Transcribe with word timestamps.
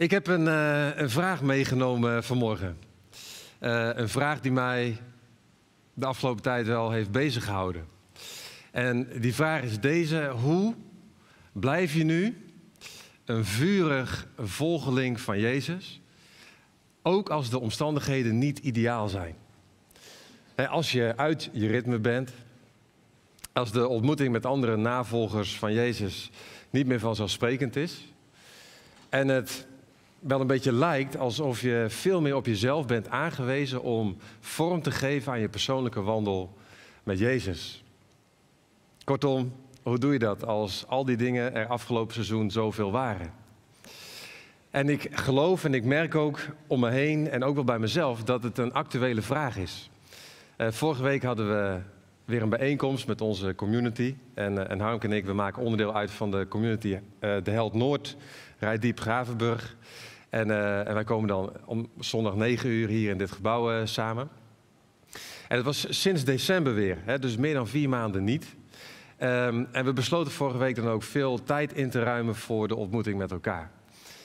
Ik 0.00 0.10
heb 0.10 0.26
een, 0.26 0.46
uh, 0.46 0.96
een 0.96 1.10
vraag 1.10 1.42
meegenomen 1.42 2.24
vanmorgen. 2.24 2.76
Uh, 3.60 3.88
een 3.94 4.08
vraag 4.08 4.40
die 4.40 4.52
mij 4.52 4.96
de 5.94 6.06
afgelopen 6.06 6.42
tijd 6.42 6.66
wel 6.66 6.90
heeft 6.90 7.10
bezig 7.10 7.44
gehouden. 7.44 7.86
En 8.70 9.08
die 9.20 9.34
vraag 9.34 9.62
is 9.62 9.80
deze: 9.80 10.28
hoe 10.28 10.74
blijf 11.52 11.94
je 11.94 12.04
nu 12.04 12.50
een 13.24 13.44
vurig 13.44 14.26
volgeling 14.38 15.20
van 15.20 15.38
Jezus, 15.38 16.00
ook 17.02 17.30
als 17.30 17.50
de 17.50 17.58
omstandigheden 17.58 18.38
niet 18.38 18.58
ideaal 18.58 19.08
zijn? 19.08 19.34
Als 20.68 20.92
je 20.92 21.12
uit 21.16 21.50
je 21.52 21.66
ritme 21.66 21.98
bent, 21.98 22.32
als 23.52 23.72
de 23.72 23.88
ontmoeting 23.88 24.32
met 24.32 24.46
andere 24.46 24.76
navolgers 24.76 25.58
van 25.58 25.72
Jezus 25.72 26.30
niet 26.70 26.86
meer 26.86 27.00
vanzelfsprekend 27.00 27.76
is, 27.76 28.12
en 29.08 29.28
het 29.28 29.68
wel 30.20 30.40
een 30.40 30.46
beetje 30.46 30.72
lijkt 30.72 31.16
alsof 31.16 31.60
je 31.60 31.86
veel 31.88 32.20
meer 32.20 32.36
op 32.36 32.46
jezelf 32.46 32.86
bent 32.86 33.08
aangewezen 33.08 33.82
om 33.82 34.16
vorm 34.40 34.82
te 34.82 34.90
geven 34.90 35.32
aan 35.32 35.40
je 35.40 35.48
persoonlijke 35.48 36.00
wandel 36.00 36.56
met 37.02 37.18
Jezus. 37.18 37.84
Kortom, 39.04 39.52
hoe 39.82 39.98
doe 39.98 40.12
je 40.12 40.18
dat 40.18 40.46
als 40.46 40.84
al 40.86 41.04
die 41.04 41.16
dingen 41.16 41.54
er 41.54 41.66
afgelopen 41.66 42.14
seizoen 42.14 42.50
zoveel 42.50 42.90
waren? 42.90 43.32
En 44.70 44.88
ik 44.88 45.08
geloof 45.10 45.64
en 45.64 45.74
ik 45.74 45.84
merk 45.84 46.14
ook 46.14 46.40
om 46.66 46.80
me 46.80 46.90
heen 46.90 47.28
en 47.28 47.44
ook 47.44 47.54
wel 47.54 47.64
bij 47.64 47.78
mezelf 47.78 48.22
dat 48.22 48.42
het 48.42 48.58
een 48.58 48.72
actuele 48.72 49.22
vraag 49.22 49.56
is. 49.56 49.90
Uh, 50.58 50.70
vorige 50.70 51.02
week 51.02 51.22
hadden 51.22 51.48
we 51.48 51.78
weer 52.24 52.42
een 52.42 52.48
bijeenkomst 52.48 53.06
met 53.06 53.20
onze 53.20 53.54
community. 53.54 54.14
En, 54.34 54.54
uh, 54.54 54.70
en 54.70 54.80
Harmke 54.80 55.06
en 55.06 55.12
ik, 55.12 55.24
we 55.24 55.32
maken 55.32 55.62
onderdeel 55.62 55.94
uit 55.94 56.10
van 56.10 56.30
de 56.30 56.46
community 56.48 56.88
uh, 56.88 57.00
De 57.42 57.50
Held 57.50 57.74
Noord, 57.74 58.16
Rijdiep 58.58 59.00
Gravenburg. 59.00 59.76
En, 60.30 60.48
uh, 60.48 60.88
en, 60.88 60.94
wij 60.94 61.04
komen 61.04 61.28
dan 61.28 61.52
om 61.64 61.88
zondag 61.98 62.34
9 62.34 62.68
uur 62.68 62.88
hier 62.88 63.10
in 63.10 63.18
dit 63.18 63.30
gebouw 63.30 63.72
uh, 63.72 63.80
samen. 63.84 64.28
En 65.48 65.56
het 65.56 65.64
was 65.64 66.00
sinds 66.00 66.24
december 66.24 66.74
weer, 66.74 66.98
hè, 67.04 67.18
dus 67.18 67.36
meer 67.36 67.54
dan 67.54 67.68
vier 67.68 67.88
maanden 67.88 68.24
niet. 68.24 68.46
Um, 69.22 69.68
en 69.72 69.84
we 69.84 69.92
besloten 69.92 70.32
vorige 70.32 70.58
week 70.58 70.74
dan 70.74 70.88
ook 70.88 71.02
veel 71.02 71.42
tijd 71.42 71.72
in 71.72 71.90
te 71.90 72.02
ruimen 72.02 72.34
voor 72.34 72.68
de 72.68 72.76
ontmoeting 72.76 73.18
met 73.18 73.30
elkaar. 73.30 73.70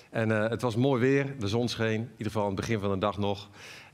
En 0.09 0.29
uh, 0.29 0.49
het 0.49 0.61
was 0.61 0.75
mooi 0.75 1.01
weer, 1.01 1.39
de 1.39 1.47
zon 1.47 1.69
scheen, 1.69 2.01
in 2.01 2.09
ieder 2.11 2.25
geval 2.25 2.41
aan 2.41 2.47
het 2.47 2.59
begin 2.59 2.79
van 2.79 2.91
de 2.91 2.97
dag 2.97 3.17
nog. 3.17 3.49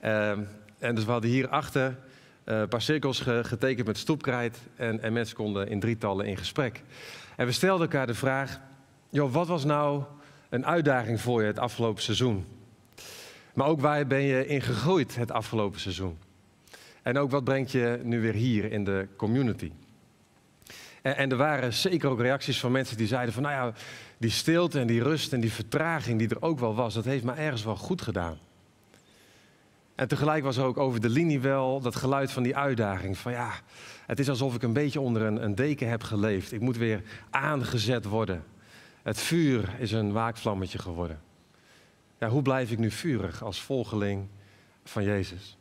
Um, 0.05 0.47
en 0.79 0.95
dus 0.95 1.05
we 1.05 1.11
hadden 1.11 1.29
hierachter 1.29 1.97
een 2.43 2.67
paar 2.67 2.81
cirkels 2.81 3.19
ge 3.19 3.41
getekend 3.43 3.87
met 3.87 3.97
stoepkrijt 3.97 4.57
en, 4.75 5.01
en 5.01 5.13
mensen 5.13 5.35
konden 5.35 5.67
in 5.67 5.79
drietallen 5.79 6.25
in 6.25 6.37
gesprek. 6.37 6.83
En 7.35 7.45
we 7.45 7.51
stelden 7.51 7.81
elkaar 7.81 8.07
de 8.07 8.13
vraag, 8.13 8.59
joh, 9.09 9.33
wat 9.33 9.47
was 9.47 9.65
nou 9.65 10.03
een 10.51 10.65
uitdaging 10.65 11.21
voor 11.21 11.41
je 11.41 11.47
het 11.47 11.59
afgelopen 11.59 12.03
seizoen. 12.03 12.45
Maar 13.53 13.67
ook 13.67 13.81
waar 13.81 14.07
ben 14.07 14.21
je 14.21 14.47
in 14.47 14.61
gegroeid 14.61 15.15
het 15.15 15.31
afgelopen 15.31 15.79
seizoen? 15.79 16.17
En 17.01 17.17
ook 17.17 17.31
wat 17.31 17.43
brengt 17.43 17.71
je 17.71 17.99
nu 18.03 18.21
weer 18.21 18.33
hier 18.33 18.71
in 18.71 18.83
de 18.83 19.07
community? 19.15 19.71
En, 21.01 21.17
en, 21.17 21.31
er 21.31 21.37
waren 21.37 21.73
zeker 21.73 22.09
ook 22.09 22.19
reacties 22.19 22.59
van 22.59 22.71
mensen 22.71 22.97
die 22.97 23.07
zeiden 23.07 23.33
van, 23.33 23.43
nou 23.43 23.55
ja, 23.55 23.73
die 24.17 24.29
stilte 24.29 24.79
en 24.79 24.87
die 24.87 25.03
rust 25.03 25.33
en 25.33 25.39
die 25.39 25.51
vertraging 25.51 26.19
die 26.19 26.29
er 26.29 26.41
ook 26.41 26.59
wel 26.59 26.75
was, 26.75 26.93
dat 26.93 27.05
heeft 27.05 27.23
me 27.23 27.33
ergens 27.33 27.63
wel 27.63 27.75
goed 27.75 28.01
gedaan. 28.01 28.37
En 29.95 30.07
tegelijk 30.07 30.43
was 30.43 30.57
er 30.57 30.63
ook 30.63 30.77
over 30.77 31.01
de 31.01 31.09
linie 31.09 31.39
wel 31.39 31.81
dat 31.81 31.95
geluid 31.95 32.31
van 32.31 32.43
die 32.43 32.55
uitdaging. 32.55 33.17
Van 33.17 33.31
ja, 33.31 33.51
het 34.05 34.19
is 34.19 34.29
alsof 34.29 34.55
ik 34.55 34.63
een 34.63 34.73
beetje 34.73 34.99
onder 34.99 35.21
een, 35.21 35.43
een 35.43 35.55
deken 35.55 35.89
heb 35.89 36.03
geleefd. 36.03 36.51
Ik 36.51 36.61
moet 36.61 36.77
weer 36.77 37.03
aangezet 37.29 38.05
worden. 38.05 38.43
Het 39.03 39.19
vuur 39.19 39.75
is 39.79 39.91
een 39.91 40.11
waakvlammetje 40.11 40.77
geworden. 40.77 41.21
Ja, 42.19 42.29
hoe 42.29 42.41
blijf 42.41 42.71
ik 42.71 42.77
nu 42.77 42.91
vurig 42.91 43.43
als 43.43 43.61
volgeling 43.61 44.27
van 44.83 45.03
Jezus? 45.03 45.57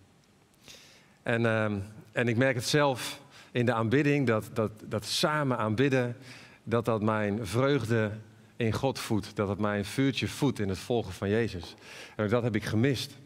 En, 1.22 1.42
uh, 1.42 1.64
en 2.12 2.28
ik 2.28 2.36
merk 2.36 2.54
het 2.54 2.66
zelf 2.66 3.20
in 3.50 3.66
de 3.66 3.72
aanbidding, 3.72 4.26
dat, 4.26 4.50
dat, 4.52 4.70
dat 4.84 5.04
samen 5.04 5.58
aanbidden, 5.58 6.16
dat 6.62 6.84
dat 6.84 7.02
mijn 7.02 7.46
vreugde 7.46 8.10
in 8.56 8.72
God 8.72 8.98
voedt. 8.98 9.36
Dat 9.36 9.48
het 9.48 9.58
mijn 9.58 9.84
vuurtje 9.84 10.28
voedt 10.28 10.58
in 10.58 10.68
het 10.68 10.78
volgen 10.78 11.12
van 11.12 11.28
Jezus. 11.28 11.74
En 12.16 12.28
dat 12.28 12.42
heb 12.42 12.54
ik 12.54 12.64
gemist. 12.64 13.18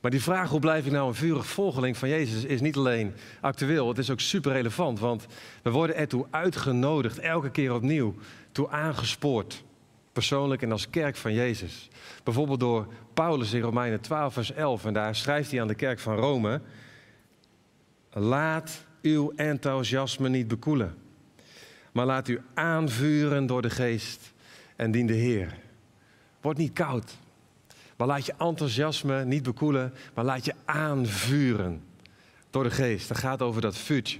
Maar 0.00 0.10
die 0.10 0.22
vraag, 0.22 0.50
hoe 0.50 0.60
blijf 0.60 0.86
ik 0.86 0.92
nou 0.92 1.08
een 1.08 1.14
vurig 1.14 1.46
volgeling 1.46 1.96
van 1.96 2.08
Jezus, 2.08 2.44
is 2.44 2.60
niet 2.60 2.76
alleen 2.76 3.14
actueel, 3.40 3.88
het 3.88 3.98
is 3.98 4.10
ook 4.10 4.20
super 4.20 4.52
relevant. 4.52 4.98
Want 4.98 5.26
we 5.62 5.70
worden 5.70 5.96
ertoe 5.96 6.26
uitgenodigd, 6.30 7.18
elke 7.18 7.50
keer 7.50 7.74
opnieuw, 7.74 8.14
toe 8.52 8.68
aangespoord. 8.68 9.64
Persoonlijk 10.12 10.62
en 10.62 10.72
als 10.72 10.90
kerk 10.90 11.16
van 11.16 11.32
Jezus. 11.32 11.88
Bijvoorbeeld 12.24 12.60
door 12.60 12.86
Paulus 13.14 13.52
in 13.52 13.60
Romeinen 13.60 14.00
12, 14.00 14.32
vers 14.32 14.52
11. 14.52 14.84
En 14.84 14.92
daar 14.92 15.14
schrijft 15.14 15.50
hij 15.50 15.60
aan 15.60 15.68
de 15.68 15.74
kerk 15.74 15.98
van 15.98 16.16
Rome: 16.16 16.60
Laat 18.12 18.84
uw 19.02 19.32
enthousiasme 19.36 20.28
niet 20.28 20.48
bekoelen, 20.48 20.94
maar 21.92 22.06
laat 22.06 22.28
u 22.28 22.40
aanvuren 22.54 23.46
door 23.46 23.62
de 23.62 23.70
geest 23.70 24.32
en 24.76 24.90
dien 24.90 25.06
de 25.06 25.12
Heer. 25.12 25.58
Word 26.40 26.56
niet 26.56 26.72
koud, 26.72 27.16
maar 28.00 28.08
laat 28.08 28.26
je 28.26 28.34
enthousiasme 28.38 29.24
niet 29.24 29.42
bekoelen, 29.42 29.94
maar 30.14 30.24
laat 30.24 30.44
je 30.44 30.54
aanvuren 30.64 31.82
door 32.50 32.62
de 32.62 32.70
geest. 32.70 33.08
Dat 33.08 33.18
gaat 33.18 33.42
over 33.42 33.60
dat 33.60 33.76
vuurtje. 33.76 34.18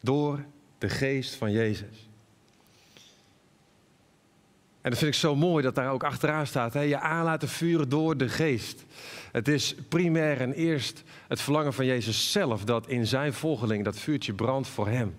Door 0.00 0.44
de 0.78 0.88
geest 0.88 1.34
van 1.34 1.52
Jezus. 1.52 2.08
En 4.80 4.90
dat 4.90 4.98
vind 4.98 5.14
ik 5.14 5.20
zo 5.20 5.36
mooi 5.36 5.62
dat 5.62 5.74
daar 5.74 5.92
ook 5.92 6.04
achteraan 6.04 6.46
staat. 6.46 6.72
Hè? 6.72 6.80
Je 6.80 6.98
aan 6.98 7.24
laten 7.24 7.48
vuren 7.48 7.88
door 7.88 8.16
de 8.16 8.28
geest. 8.28 8.84
Het 9.32 9.48
is 9.48 9.74
primair 9.88 10.40
en 10.40 10.52
eerst 10.52 11.02
het 11.26 11.40
verlangen 11.40 11.72
van 11.72 11.86
Jezus 11.86 12.32
zelf 12.32 12.64
dat 12.64 12.88
in 12.88 13.06
zijn 13.06 13.32
volgeling 13.32 13.84
dat 13.84 13.98
vuurtje 13.98 14.32
brandt 14.32 14.68
voor 14.68 14.88
hem. 14.88 15.16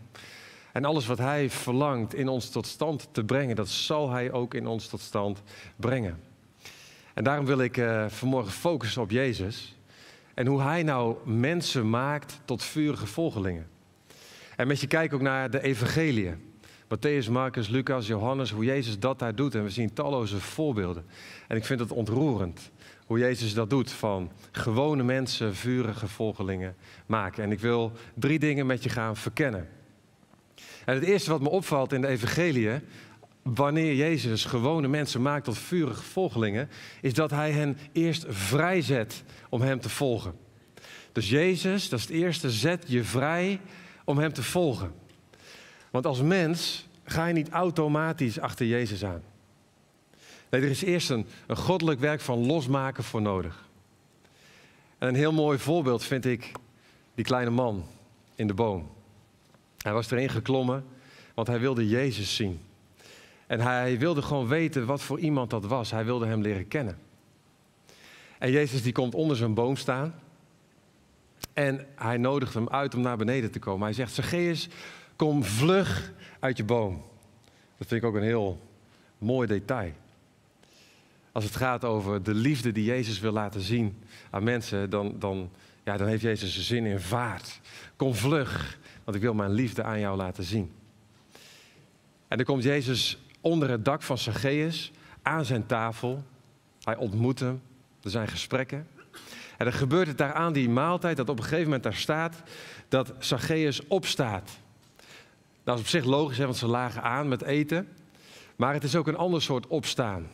En 0.71 0.85
alles 0.85 1.05
wat 1.05 1.17
hij 1.17 1.49
verlangt 1.49 2.13
in 2.13 2.27
ons 2.27 2.49
tot 2.49 2.67
stand 2.67 3.09
te 3.11 3.23
brengen, 3.23 3.55
dat 3.55 3.69
zal 3.69 4.09
hij 4.09 4.31
ook 4.31 4.53
in 4.53 4.67
ons 4.67 4.87
tot 4.87 4.99
stand 4.99 5.41
brengen. 5.75 6.28
En 7.13 7.23
daarom 7.23 7.45
wil 7.45 7.61
ik 7.61 7.77
uh, 7.77 8.05
vanmorgen 8.07 8.51
focussen 8.51 9.01
op 9.01 9.11
Jezus 9.11 9.75
en 10.33 10.47
hoe 10.47 10.61
hij 10.61 10.83
nou 10.83 11.15
mensen 11.25 11.89
maakt 11.89 12.39
tot 12.45 12.63
vurige 12.63 13.07
volgelingen. 13.07 13.67
En 14.55 14.67
met 14.67 14.79
je 14.81 14.87
kijken 14.87 15.17
ook 15.17 15.23
naar 15.23 15.49
de 15.49 15.61
evangeliën. 15.61 16.47
Matthäus, 16.89 17.29
Marcus, 17.31 17.67
Lucas, 17.67 18.07
Johannes, 18.07 18.51
hoe 18.51 18.65
Jezus 18.65 18.99
dat 18.99 19.19
daar 19.19 19.35
doet. 19.35 19.55
En 19.55 19.63
we 19.63 19.69
zien 19.69 19.93
talloze 19.93 20.39
voorbeelden. 20.39 21.05
En 21.47 21.57
ik 21.57 21.65
vind 21.65 21.79
het 21.79 21.91
ontroerend 21.91 22.71
hoe 23.05 23.19
Jezus 23.19 23.53
dat 23.53 23.69
doet. 23.69 23.91
Van 23.91 24.31
gewone 24.51 25.03
mensen, 25.03 25.55
vurige 25.55 26.07
volgelingen 26.07 26.75
maken. 27.05 27.43
En 27.43 27.51
ik 27.51 27.59
wil 27.59 27.91
drie 28.13 28.39
dingen 28.39 28.65
met 28.65 28.83
je 28.83 28.89
gaan 28.89 29.15
verkennen. 29.15 29.67
En 30.85 30.95
het 30.95 31.03
eerste 31.03 31.31
wat 31.31 31.41
me 31.41 31.49
opvalt 31.49 31.93
in 31.93 32.01
de 32.01 32.07
evangelie, 32.07 32.69
wanneer 33.41 33.95
Jezus 33.95 34.45
gewone 34.45 34.87
mensen 34.87 35.21
maakt 35.21 35.45
tot 35.45 35.57
vurige 35.57 36.03
volgelingen, 36.03 36.69
is 37.01 37.13
dat 37.13 37.31
hij 37.31 37.51
hen 37.51 37.77
eerst 37.91 38.25
vrijzet 38.27 39.23
om 39.49 39.61
hem 39.61 39.79
te 39.79 39.89
volgen. 39.89 40.33
Dus 41.11 41.29
Jezus, 41.29 41.89
dat 41.89 41.99
is 41.99 42.05
het 42.05 42.15
eerste, 42.15 42.51
zet 42.51 42.83
je 42.87 43.03
vrij 43.03 43.59
om 44.03 44.17
hem 44.17 44.33
te 44.33 44.43
volgen. 44.43 44.93
Want 45.91 46.05
als 46.05 46.21
mens 46.21 46.87
ga 47.03 47.25
je 47.25 47.33
niet 47.33 47.49
automatisch 47.49 48.39
achter 48.39 48.65
Jezus 48.65 49.03
aan. 49.03 49.21
Nee, 50.49 50.61
er 50.61 50.69
is 50.69 50.83
eerst 50.83 51.09
een, 51.09 51.25
een 51.47 51.57
goddelijk 51.57 51.99
werk 51.99 52.21
van 52.21 52.45
losmaken 52.45 53.03
voor 53.03 53.21
nodig. 53.21 53.67
En 54.97 55.07
een 55.07 55.15
heel 55.15 55.33
mooi 55.33 55.57
voorbeeld 55.57 56.03
vind 56.03 56.25
ik 56.25 56.51
die 57.15 57.25
kleine 57.25 57.51
man 57.51 57.85
in 58.35 58.47
de 58.47 58.53
boom. 58.53 58.89
Hij 59.77 59.93
was 59.93 60.11
erin 60.11 60.29
geklommen, 60.29 60.85
want 61.33 61.47
hij 61.47 61.59
wilde 61.59 61.87
Jezus 61.87 62.35
zien. 62.35 62.59
En 63.49 63.59
hij 63.59 63.99
wilde 63.99 64.21
gewoon 64.21 64.47
weten 64.47 64.85
wat 64.85 65.01
voor 65.01 65.19
iemand 65.19 65.49
dat 65.49 65.65
was. 65.65 65.91
Hij 65.91 66.05
wilde 66.05 66.25
hem 66.25 66.41
leren 66.41 66.67
kennen. 66.67 66.97
En 68.37 68.51
Jezus 68.51 68.81
die 68.81 68.91
komt 68.91 69.15
onder 69.15 69.37
zijn 69.37 69.53
boom 69.53 69.75
staan. 69.75 70.13
En 71.53 71.85
hij 71.95 72.17
nodigt 72.17 72.53
hem 72.53 72.69
uit 72.69 72.95
om 72.95 73.01
naar 73.01 73.17
beneden 73.17 73.51
te 73.51 73.59
komen. 73.59 73.83
Hij 73.83 73.93
zegt, 73.93 74.13
Zacchaeus, 74.13 74.69
Kom 75.19 75.43
vlug 75.43 76.11
uit 76.39 76.57
je 76.57 76.63
boom. 76.63 77.01
Dat 77.77 77.87
vind 77.87 78.01
ik 78.01 78.07
ook 78.07 78.15
een 78.15 78.21
heel 78.21 78.59
mooi 79.17 79.47
detail. 79.47 79.91
Als 81.31 81.43
het 81.43 81.55
gaat 81.55 81.85
over 81.85 82.23
de 82.23 82.33
liefde 82.33 82.71
die 82.71 82.83
Jezus 82.83 83.19
wil 83.19 83.31
laten 83.31 83.61
zien 83.61 84.03
aan 84.29 84.43
mensen, 84.43 84.89
dan, 84.89 85.15
dan, 85.19 85.49
ja, 85.83 85.97
dan 85.97 86.07
heeft 86.07 86.21
Jezus 86.21 86.57
een 86.57 86.63
zin 86.63 86.85
in 86.85 86.99
vaart. 86.99 87.59
Kom 87.95 88.15
vlug, 88.15 88.79
want 89.03 89.17
ik 89.17 89.23
wil 89.23 89.33
mijn 89.33 89.51
liefde 89.51 89.83
aan 89.83 89.99
jou 89.99 90.17
laten 90.17 90.43
zien. 90.43 90.71
En 92.27 92.37
dan 92.37 92.45
komt 92.45 92.63
Jezus 92.63 93.17
onder 93.41 93.69
het 93.69 93.85
dak 93.85 94.01
van 94.01 94.17
Zacchaeus 94.17 94.91
aan 95.21 95.45
zijn 95.45 95.65
tafel. 95.65 96.23
Hij 96.83 96.95
ontmoet 96.95 97.39
hem, 97.39 97.61
er 98.03 98.09
zijn 98.09 98.27
gesprekken. 98.27 98.87
En 99.57 99.65
dan 99.65 99.73
gebeurt 99.73 100.07
het 100.07 100.17
daar 100.17 100.33
aan 100.33 100.53
die 100.53 100.69
maaltijd 100.69 101.17
dat 101.17 101.29
op 101.29 101.37
een 101.37 101.43
gegeven 101.43 101.63
moment 101.63 101.83
daar 101.83 101.93
staat 101.93 102.35
dat 102.87 103.13
Zacchaeus 103.19 103.87
opstaat. 103.87 104.49
Dat 105.63 105.75
is 105.75 105.81
op 105.81 105.87
zich 105.87 106.05
logisch, 106.05 106.37
hè, 106.37 106.45
want 106.45 106.57
ze 106.57 106.67
lagen 106.67 107.03
aan 107.03 107.27
met 107.27 107.41
eten. 107.41 107.87
Maar 108.55 108.73
het 108.73 108.83
is 108.83 108.95
ook 108.95 109.07
een 109.07 109.17
ander 109.17 109.41
soort 109.41 109.67
opstaan. 109.67 110.27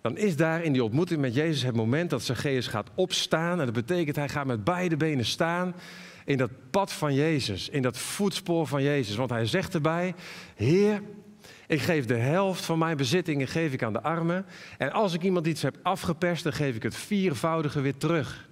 dan 0.00 0.16
is 0.16 0.36
daar 0.36 0.62
in 0.62 0.72
die 0.72 0.84
ontmoeting 0.84 1.20
met 1.20 1.34
Jezus 1.34 1.62
het 1.62 1.74
moment 1.74 2.10
dat 2.10 2.22
Zacchaeus 2.22 2.66
gaat 2.66 2.90
opstaan. 2.94 3.58
En 3.58 3.64
dat 3.64 3.74
betekent 3.74 4.16
hij 4.16 4.28
gaat 4.28 4.46
met 4.46 4.64
beide 4.64 4.96
benen 4.96 5.24
staan 5.24 5.74
in 6.24 6.38
dat 6.38 6.50
pad 6.70 6.92
van 6.92 7.14
Jezus, 7.14 7.68
in 7.68 7.82
dat 7.82 7.98
voetspoor 7.98 8.66
van 8.66 8.82
Jezus. 8.82 9.16
Want 9.16 9.30
hij 9.30 9.46
zegt 9.46 9.74
erbij, 9.74 10.14
Heer, 10.54 11.02
ik 11.66 11.80
geef 11.80 12.06
de 12.06 12.16
helft 12.16 12.64
van 12.64 12.78
mijn 12.78 12.96
bezittingen 12.96 13.48
geef 13.48 13.72
ik 13.72 13.82
aan 13.82 13.92
de 13.92 14.02
armen. 14.02 14.46
En 14.78 14.92
als 14.92 15.14
ik 15.14 15.22
iemand 15.22 15.46
iets 15.46 15.62
heb 15.62 15.76
afgeperst, 15.82 16.42
dan 16.42 16.52
geef 16.52 16.76
ik 16.76 16.82
het 16.82 16.94
viervoudige 16.94 17.80
weer 17.80 17.96
terug. 17.96 18.48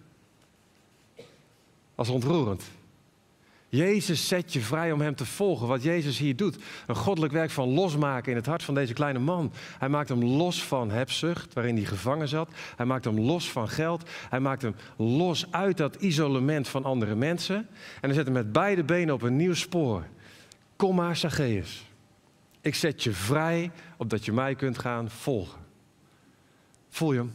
Als 1.95 2.09
ontroerend. 2.09 2.63
Jezus 3.69 4.29
zet 4.29 4.53
je 4.53 4.61
vrij 4.61 4.93
om 4.93 5.01
hem 5.01 5.15
te 5.15 5.27
volgen. 5.27 5.67
Wat 5.67 5.83
Jezus 5.83 6.19
hier 6.19 6.37
doet. 6.37 6.57
Een 6.87 6.97
goddelijk 6.97 7.33
werk 7.33 7.51
van 7.51 7.69
losmaken 7.69 8.31
in 8.31 8.37
het 8.37 8.47
hart 8.47 8.63
van 8.63 8.75
deze 8.75 8.93
kleine 8.93 9.19
man. 9.19 9.53
Hij 9.79 9.89
maakt 9.89 10.09
hem 10.09 10.25
los 10.25 10.65
van 10.65 10.91
hebzucht, 10.91 11.53
waarin 11.53 11.77
hij 11.77 11.85
gevangen 11.85 12.29
zat. 12.29 12.51
Hij 12.77 12.87
maakt 12.87 13.05
hem 13.05 13.21
los 13.21 13.51
van 13.51 13.69
geld. 13.69 14.11
Hij 14.29 14.41
maakt 14.41 14.63
hem 14.63 14.75
los 14.97 15.47
uit 15.51 15.77
dat 15.77 15.95
isolement 15.95 16.69
van 16.69 16.85
andere 16.85 17.15
mensen. 17.15 17.57
En 17.57 17.67
hij 18.01 18.15
zet 18.15 18.25
hem 18.25 18.35
met 18.35 18.53
beide 18.53 18.85
benen 18.85 19.15
op 19.15 19.23
een 19.23 19.37
nieuw 19.37 19.55
spoor. 19.55 20.05
Kom 20.77 20.95
maar, 20.95 21.17
Zacchaeus. 21.17 21.92
Ik 22.63 22.75
zet 22.75 23.03
je 23.03 23.13
vrij 23.13 23.71
opdat 23.97 24.25
je 24.25 24.33
mij 24.33 24.55
kunt 24.55 24.79
gaan 24.79 25.11
volgen. 25.11 25.61
Voel 26.89 27.13
je 27.13 27.19
hem? 27.19 27.35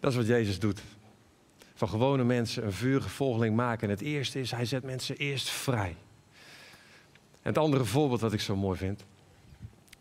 Dat 0.00 0.10
is 0.10 0.16
wat 0.16 0.26
Jezus 0.26 0.58
doet 0.58 0.82
van 1.76 1.88
gewone 1.88 2.24
mensen 2.24 2.64
een 2.64 2.72
vurige 2.72 3.08
volgeling 3.08 3.56
maken. 3.56 3.88
En 3.88 3.94
het 3.94 4.04
eerste 4.04 4.40
is, 4.40 4.50
hij 4.50 4.64
zet 4.64 4.84
mensen 4.84 5.16
eerst 5.16 5.48
vrij. 5.48 5.96
En 7.32 7.52
het 7.52 7.58
andere 7.58 7.84
voorbeeld 7.84 8.20
wat 8.20 8.32
ik 8.32 8.40
zo 8.40 8.56
mooi 8.56 8.78
vind, 8.78 9.04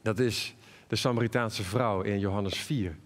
dat 0.02 0.19
is 0.19 0.56
de 0.88 0.96
Samaritaanse 0.96 1.63
vrouw 1.63 2.01
in 2.01 2.19
Johannes 2.19 2.58
4. 2.58 2.98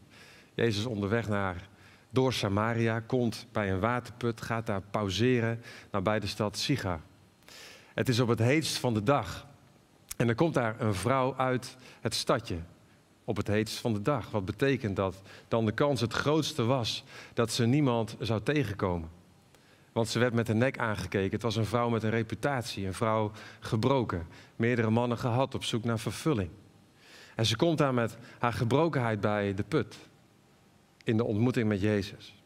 Jezus 0.54 0.86
onderweg 0.86 1.28
naar, 1.28 1.68
door 2.10 2.34
Samaria, 2.34 3.00
komt 3.00 3.48
bij 3.52 3.72
een 3.72 3.80
waterput, 3.80 4.42
gaat 4.42 4.66
daar 4.66 4.82
pauzeren 4.82 5.62
nabij 5.92 6.20
de 6.20 6.28
stad 6.28 6.58
Siga. 6.58 7.02
Het 7.94 8.10
is 8.10 8.20
op 8.20 8.28
het 8.28 8.40
heetst 8.40 8.78
van 8.78 8.94
de 8.94 9.04
dag. 9.04 9.48
En 10.20 10.28
er 10.28 10.36
komt 10.36 10.54
daar 10.54 10.82
een 10.82 10.94
vrouw 10.94 11.36
uit 11.38 11.78
het 12.02 12.14
stadje, 12.14 12.58
op 13.24 13.38
het 13.38 13.48
heetst 13.48 13.78
van 13.78 13.94
de 13.94 14.02
dag. 14.02 14.32
Wat 14.32 14.46
betekent 14.46 14.96
dat 14.96 15.22
dan 15.48 15.66
de 15.66 15.72
kans 15.72 16.02
het 16.02 16.14
grootste 16.14 16.64
was 16.64 17.04
dat 17.34 17.52
ze 17.52 17.66
niemand 17.66 18.16
zou 18.20 18.42
tegenkomen. 18.42 19.10
Want 19.92 20.08
ze 20.08 20.20
werd 20.20 20.34
met 20.34 20.46
de 20.46 20.54
nek 20.54 20.78
aangekeken. 20.78 21.32
Het 21.32 21.42
was 21.42 21.56
een 21.56 21.66
vrouw 21.66 21.90
met 21.90 22.04
een 22.04 22.10
reputatie, 22.10 22.86
een 22.86 22.94
vrouw 22.94 23.32
gebroken. 23.60 24.28
Meerdere 24.56 24.90
mannen 24.90 25.18
gehad 25.18 25.56
op 25.56 25.64
zoek 25.64 25.84
naar 25.84 26.00
vervulling. 26.00 26.50
En 27.36 27.46
ze 27.46 27.56
komt 27.56 27.78
daar 27.78 27.94
met 27.94 28.18
haar 28.40 28.54
gebrokenheid 28.54 29.22
bij 29.22 29.54
de 29.54 29.64
put. 29.64 29.98
In 31.04 31.18
de 31.18 31.24
ontmoeting 31.24 31.68
met 31.68 31.82
Jezus. 31.82 32.44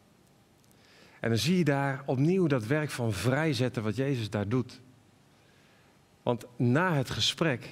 En 1.20 1.28
dan 1.28 1.38
zie 1.38 1.58
je 1.58 1.64
daar 1.64 2.02
opnieuw 2.06 2.46
dat 2.46 2.66
werk 2.66 2.90
van 2.90 3.12
vrijzetten 3.12 3.82
wat 3.82 3.96
Jezus 3.96 4.30
daar 4.30 4.48
doet. 4.48 4.80
Want 6.24 6.44
na 6.56 6.94
het 6.94 7.10
gesprek, 7.10 7.68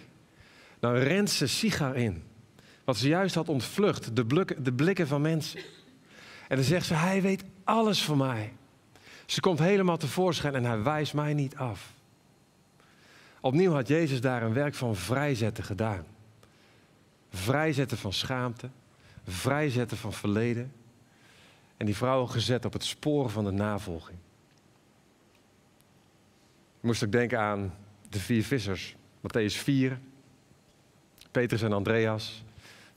dan 0.78 0.94
rent 0.94 1.30
ze 1.30 1.46
Sigar 1.46 1.96
in. 1.96 2.22
Wat 2.84 2.96
ze 2.96 3.08
juist 3.08 3.34
had 3.34 3.48
ontvlucht, 3.48 4.16
de 4.16 4.54
de 4.58 4.72
blikken 4.72 5.06
van 5.06 5.20
mensen. 5.20 5.60
En 6.48 6.56
dan 6.56 6.64
zegt 6.64 6.86
ze, 6.86 6.94
hij 6.94 7.22
weet 7.22 7.44
alles 7.64 8.04
van 8.04 8.18
mij. 8.18 8.52
Ze 9.26 9.40
komt 9.40 9.58
helemaal 9.58 9.96
tevoorschijn 9.96 10.54
en 10.54 10.64
hij 10.64 10.82
wijst 10.82 11.14
mij 11.14 11.34
niet 11.34 11.56
af. 11.56 11.92
Opnieuw 13.40 13.72
had 13.72 13.88
Jezus 13.88 14.20
daar 14.20 14.42
een 14.42 14.52
werk 14.52 14.74
van 14.74 14.96
vrijzetten 14.96 15.64
gedaan. 15.64 16.04
Vrijzetten 17.30 17.98
van 17.98 18.12
schaamte, 18.12 18.68
vrijzetten 19.26 19.96
van 19.96 20.12
verleden. 20.12 20.72
En 21.76 21.86
die 21.86 21.96
vrouw 21.96 22.26
gezet 22.26 22.64
op 22.64 22.72
het 22.72 22.84
spoor 22.84 23.30
van 23.30 23.44
de 23.44 23.50
navolging. 23.50 24.18
Moest 26.80 27.04
ook 27.04 27.12
denken 27.12 27.40
aan 27.40 27.74
de 28.12 28.20
vier 28.20 28.44
vissers. 28.44 28.96
Matthäus 29.20 29.56
4, 29.56 29.98
Petrus 31.30 31.62
en 31.62 31.72
Andreas 31.72 32.44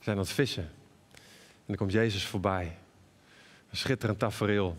zijn 0.00 0.16
aan 0.16 0.22
het 0.22 0.32
vissen. 0.32 0.70
En 1.12 1.72
dan 1.72 1.76
komt 1.76 1.92
Jezus 1.92 2.26
voorbij. 2.26 2.76
Een 3.70 3.76
schitterend 3.76 4.18
tafereel. 4.18 4.76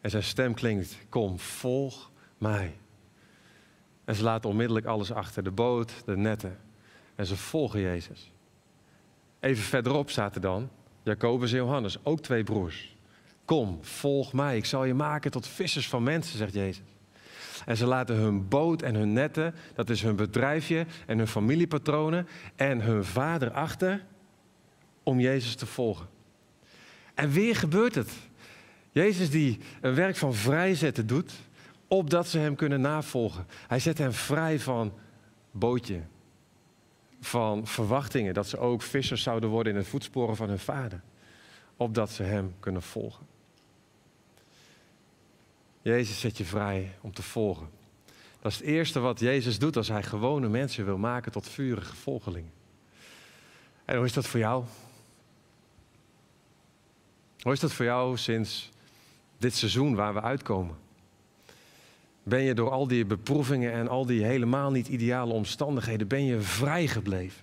En 0.00 0.10
zijn 0.10 0.22
stem 0.22 0.54
klinkt: 0.54 0.96
Kom, 1.08 1.38
volg 1.38 2.10
mij. 2.38 2.76
En 4.04 4.14
ze 4.14 4.22
laten 4.22 4.50
onmiddellijk 4.50 4.86
alles 4.86 5.12
achter: 5.12 5.44
de 5.44 5.50
boot, 5.50 5.92
de 6.04 6.16
netten. 6.16 6.58
En 7.14 7.26
ze 7.26 7.36
volgen 7.36 7.80
Jezus. 7.80 8.32
Even 9.40 9.64
verderop 9.64 10.10
zaten 10.10 10.40
dan 10.40 10.70
Jacobus 11.02 11.50
en 11.50 11.56
Johannes, 11.56 12.04
ook 12.04 12.20
twee 12.20 12.44
broers. 12.44 12.96
Kom, 13.44 13.84
volg 13.84 14.32
mij. 14.32 14.56
Ik 14.56 14.64
zal 14.64 14.84
je 14.84 14.94
maken 14.94 15.30
tot 15.30 15.46
vissers 15.46 15.88
van 15.88 16.02
mensen, 16.02 16.38
zegt 16.38 16.54
Jezus. 16.54 16.91
En 17.66 17.76
ze 17.76 17.86
laten 17.86 18.16
hun 18.16 18.48
boot 18.48 18.82
en 18.82 18.94
hun 18.94 19.12
netten, 19.12 19.54
dat 19.74 19.90
is 19.90 20.02
hun 20.02 20.16
bedrijfje 20.16 20.86
en 21.06 21.18
hun 21.18 21.28
familiepatronen 21.28 22.26
en 22.56 22.80
hun 22.80 23.04
vader 23.04 23.50
achter 23.50 24.04
om 25.02 25.20
Jezus 25.20 25.54
te 25.54 25.66
volgen. 25.66 26.06
En 27.14 27.30
weer 27.30 27.56
gebeurt 27.56 27.94
het. 27.94 28.12
Jezus 28.90 29.30
die 29.30 29.58
een 29.80 29.94
werk 29.94 30.16
van 30.16 30.34
vrijzetten 30.34 31.06
doet, 31.06 31.32
opdat 31.88 32.28
ze 32.28 32.38
hem 32.38 32.54
kunnen 32.54 32.80
navolgen. 32.80 33.46
Hij 33.68 33.78
zet 33.78 33.98
hen 33.98 34.14
vrij 34.14 34.60
van 34.60 34.92
bootje, 35.50 36.00
van 37.20 37.66
verwachtingen 37.66 38.34
dat 38.34 38.46
ze 38.46 38.58
ook 38.58 38.82
vissers 38.82 39.22
zouden 39.22 39.48
worden 39.48 39.72
in 39.72 39.78
het 39.78 39.88
voetsporen 39.88 40.36
van 40.36 40.48
hun 40.48 40.58
vader, 40.58 41.00
opdat 41.76 42.10
ze 42.10 42.22
hem 42.22 42.54
kunnen 42.60 42.82
volgen. 42.82 43.26
Jezus 45.82 46.20
zet 46.20 46.36
je 46.36 46.44
vrij 46.44 46.94
om 47.00 47.12
te 47.12 47.22
volgen. 47.22 47.68
Dat 48.40 48.52
is 48.52 48.58
het 48.58 48.66
eerste 48.66 49.00
wat 49.00 49.20
Jezus 49.20 49.58
doet 49.58 49.76
als 49.76 49.88
hij 49.88 50.02
gewone 50.02 50.48
mensen 50.48 50.84
wil 50.84 50.98
maken 50.98 51.32
tot 51.32 51.48
vurige 51.48 51.96
volgelingen. 51.96 52.52
En 53.84 53.96
hoe 53.96 54.04
is 54.04 54.12
dat 54.12 54.26
voor 54.26 54.40
jou? 54.40 54.64
Hoe 57.40 57.52
is 57.52 57.60
dat 57.60 57.72
voor 57.72 57.84
jou 57.84 58.16
sinds 58.16 58.70
dit 59.38 59.54
seizoen 59.54 59.94
waar 59.94 60.14
we 60.14 60.20
uitkomen? 60.20 60.76
Ben 62.22 62.42
je 62.42 62.54
door 62.54 62.70
al 62.70 62.86
die 62.86 63.04
beproevingen 63.04 63.72
en 63.72 63.88
al 63.88 64.06
die 64.06 64.24
helemaal 64.24 64.70
niet 64.70 64.88
ideale 64.88 65.32
omstandigheden, 65.32 66.08
ben 66.08 66.24
je 66.24 66.40
vrijgebleven? 66.40 67.42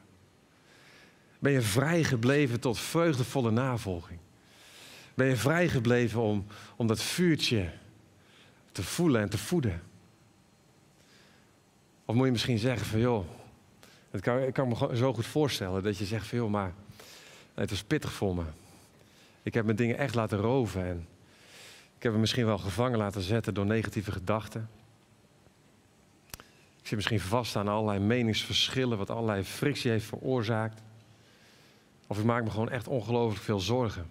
Ben 1.39 1.51
je 1.51 1.61
vrijgebleven 1.61 2.59
tot 2.59 2.79
vreugdevolle 2.79 3.51
navolging? 3.51 4.19
Ben 5.13 5.27
je 5.27 5.35
vrijgebleven 5.35 6.21
om, 6.21 6.45
om 6.75 6.87
dat 6.87 7.01
vuurtje 7.01 7.71
te 8.79 8.85
voelen 8.85 9.21
en 9.21 9.29
te 9.29 9.37
voeden? 9.37 9.81
Of 12.05 12.15
moet 12.15 12.25
je 12.25 12.31
misschien 12.31 12.57
zeggen 12.57 12.87
van 12.87 12.99
joh, 12.99 13.25
kan, 14.19 14.39
ik 14.39 14.53
kan 14.53 14.67
me 14.67 14.97
zo 14.97 15.13
goed 15.13 15.25
voorstellen 15.25 15.83
dat 15.83 15.97
je 15.97 16.05
zegt 16.05 16.27
van 16.27 16.37
joh, 16.37 16.49
maar 16.49 16.73
het 17.53 17.69
was 17.69 17.83
pittig 17.83 18.11
voor 18.11 18.35
me. 18.35 18.43
Ik 19.43 19.53
heb 19.53 19.65
mijn 19.65 19.77
dingen 19.77 19.97
echt 19.97 20.15
laten 20.15 20.37
roven 20.37 20.85
en 20.85 21.07
ik 21.97 22.03
heb 22.03 22.11
me 22.13 22.19
misschien 22.19 22.45
wel 22.45 22.57
gevangen 22.57 22.97
laten 22.97 23.21
zetten 23.21 23.53
door 23.53 23.65
negatieve 23.65 24.11
gedachten. 24.11 24.69
Ik 26.79 26.87
zit 26.87 26.95
misschien 26.95 27.19
vast 27.19 27.55
aan 27.55 27.67
allerlei 27.67 27.99
meningsverschillen, 27.99 28.97
wat 28.97 29.09
allerlei 29.09 29.43
frictie 29.43 29.91
heeft 29.91 30.05
veroorzaakt. 30.05 30.81
Of 32.07 32.17
ik 32.17 32.25
maak 32.25 32.43
me 32.43 32.49
gewoon 32.49 32.69
echt 32.69 32.87
ongelooflijk 32.87 33.43
veel 33.43 33.59
zorgen. 33.59 34.05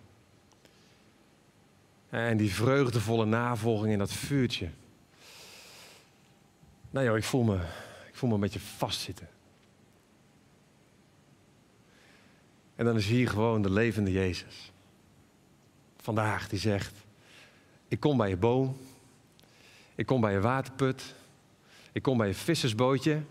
En 2.08 2.36
die 2.36 2.54
vreugdevolle 2.54 3.24
navolging 3.24 3.92
in 3.92 3.98
dat 3.98 4.12
vuurtje. 4.12 4.68
Nou 6.90 7.06
joh, 7.06 7.16
ik 7.16 7.24
voel 7.24 7.42
me, 7.42 7.56
ik 8.08 8.14
voel 8.14 8.28
me 8.28 8.34
een 8.34 8.40
beetje 8.40 8.60
vastzitten. 8.60 9.28
En 12.74 12.84
dan 12.84 12.96
is 12.96 13.06
hier 13.06 13.28
gewoon 13.28 13.62
de 13.62 13.70
levende 13.70 14.12
Jezus 14.12 14.72
vandaag 16.08 16.48
die 16.48 16.58
zegt: 16.58 16.94
Ik 17.88 18.00
kom 18.00 18.16
bij 18.16 18.28
je 18.28 18.36
boom, 18.36 18.76
ik 19.94 20.06
kom 20.06 20.20
bij 20.20 20.32
je 20.32 20.40
waterput, 20.40 21.14
ik 21.92 22.02
kom 22.02 22.16
bij 22.16 22.26
je 22.26 22.34
vissersbootje 22.34 23.22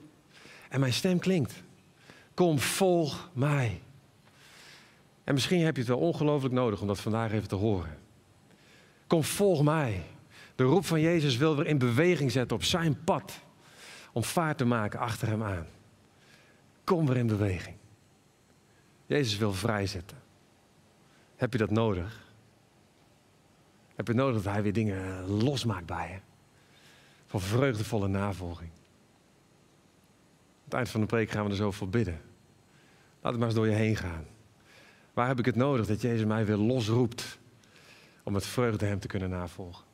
en 0.69 0.79
mijn 0.79 0.93
stem 0.93 1.19
klinkt: 1.19 1.53
Kom, 2.33 2.59
volg 2.59 3.29
mij. 3.33 3.81
En 5.23 5.33
misschien 5.33 5.61
heb 5.61 5.75
je 5.75 5.81
het 5.81 5.89
wel 5.89 5.99
ongelooflijk 5.99 6.53
nodig 6.53 6.81
om 6.81 6.87
dat 6.87 6.99
vandaag 6.99 7.31
even 7.31 7.47
te 7.47 7.55
horen. 7.55 7.97
Kom, 9.07 9.23
volg 9.23 9.63
mij. 9.63 10.03
De 10.55 10.63
roep 10.63 10.85
van 10.85 11.01
Jezus 11.01 11.37
wil 11.37 11.55
weer 11.55 11.67
in 11.67 11.77
beweging 11.77 12.31
zetten 12.31 12.57
op 12.57 12.63
zijn 12.63 13.03
pad. 13.03 13.39
Om 14.11 14.23
vaart 14.23 14.57
te 14.57 14.65
maken 14.65 14.99
achter 14.99 15.27
hem 15.27 15.43
aan. 15.43 15.67
Kom 16.83 17.05
weer 17.07 17.17
in 17.17 17.27
beweging. 17.27 17.75
Jezus 19.05 19.37
wil 19.37 19.53
vrijzetten. 19.53 20.17
Heb 21.35 21.51
je 21.51 21.57
dat 21.57 21.69
nodig? 21.69 22.25
heb 23.97 24.07
je 24.07 24.13
nodig 24.13 24.43
dat 24.43 24.53
hij 24.53 24.63
weer 24.63 24.73
dingen 24.73 25.27
losmaakt 25.27 25.85
bij 25.85 26.09
je. 26.11 26.19
Van 27.25 27.41
vreugdevolle 27.41 28.07
navolging. 28.07 28.69
Aan 28.69 30.63
het 30.63 30.73
eind 30.73 30.89
van 30.89 31.01
de 31.01 31.05
preek 31.05 31.29
gaan 31.29 31.43
we 31.43 31.49
er 31.49 31.55
zo 31.55 31.71
voor 31.71 31.89
bidden. 31.89 32.21
Laat 33.21 33.31
het 33.31 33.37
maar 33.37 33.47
eens 33.47 33.57
door 33.57 33.67
je 33.67 33.73
heen 33.75 33.95
gaan. 33.95 34.25
Waar 35.13 35.27
heb 35.27 35.39
ik 35.39 35.45
het 35.45 35.55
nodig 35.55 35.85
dat 35.85 36.01
Jezus 36.01 36.25
mij 36.25 36.45
weer 36.45 36.55
losroept 36.55 37.39
om 38.27 38.33
met 38.33 38.45
vreugde 38.45 38.85
Hem 38.85 38.99
te 38.99 39.07
kunnen 39.07 39.29
navolgen? 39.29 39.85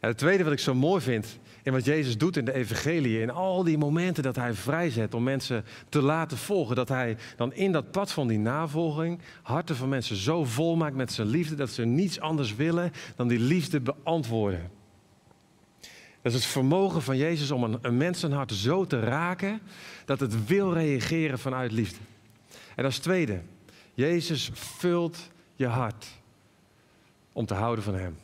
En 0.00 0.08
het 0.08 0.18
tweede 0.18 0.44
wat 0.44 0.52
ik 0.52 0.58
zo 0.58 0.74
mooi 0.74 1.00
vind 1.02 1.38
in 1.62 1.72
wat 1.72 1.84
Jezus 1.84 2.18
doet 2.18 2.36
in 2.36 2.44
de 2.44 2.52
evangelie, 2.52 3.20
in 3.20 3.30
al 3.30 3.64
die 3.64 3.78
momenten 3.78 4.22
dat 4.22 4.36
Hij 4.36 4.54
vrijzet 4.54 5.14
om 5.14 5.22
mensen 5.22 5.64
te 5.88 6.02
laten 6.02 6.38
volgen, 6.38 6.76
dat 6.76 6.88
Hij 6.88 7.16
dan 7.36 7.52
in 7.52 7.72
dat 7.72 7.90
pad 7.90 8.12
van 8.12 8.28
die 8.28 8.38
navolging 8.38 9.20
harten 9.42 9.76
van 9.76 9.88
mensen 9.88 10.16
zo 10.16 10.44
vol 10.44 10.76
maakt 10.76 10.96
met 10.96 11.12
zijn 11.12 11.28
liefde 11.28 11.54
dat 11.54 11.70
ze 11.70 11.84
niets 11.84 12.20
anders 12.20 12.54
willen 12.54 12.92
dan 13.16 13.28
die 13.28 13.38
liefde 13.38 13.80
beantwoorden. 13.80 14.70
Dat 16.22 16.32
is 16.32 16.34
het 16.34 16.52
vermogen 16.52 17.02
van 17.02 17.16
Jezus 17.16 17.50
om 17.50 17.64
een, 17.64 17.78
een 17.82 17.96
mensenhart 17.96 18.52
zo 18.52 18.86
te 18.86 19.00
raken 19.00 19.60
dat 20.04 20.20
het 20.20 20.46
wil 20.46 20.72
reageren 20.72 21.38
vanuit 21.38 21.72
liefde. 21.72 22.00
En 22.76 22.84
als 22.84 22.98
tweede, 22.98 23.40
Jezus 23.94 24.50
vult 24.54 25.30
je 25.54 25.66
hart 25.66 26.06
om 27.40 27.46
te 27.46 27.54
houden 27.54 27.84
van 27.84 27.94
Hem. 27.94 28.18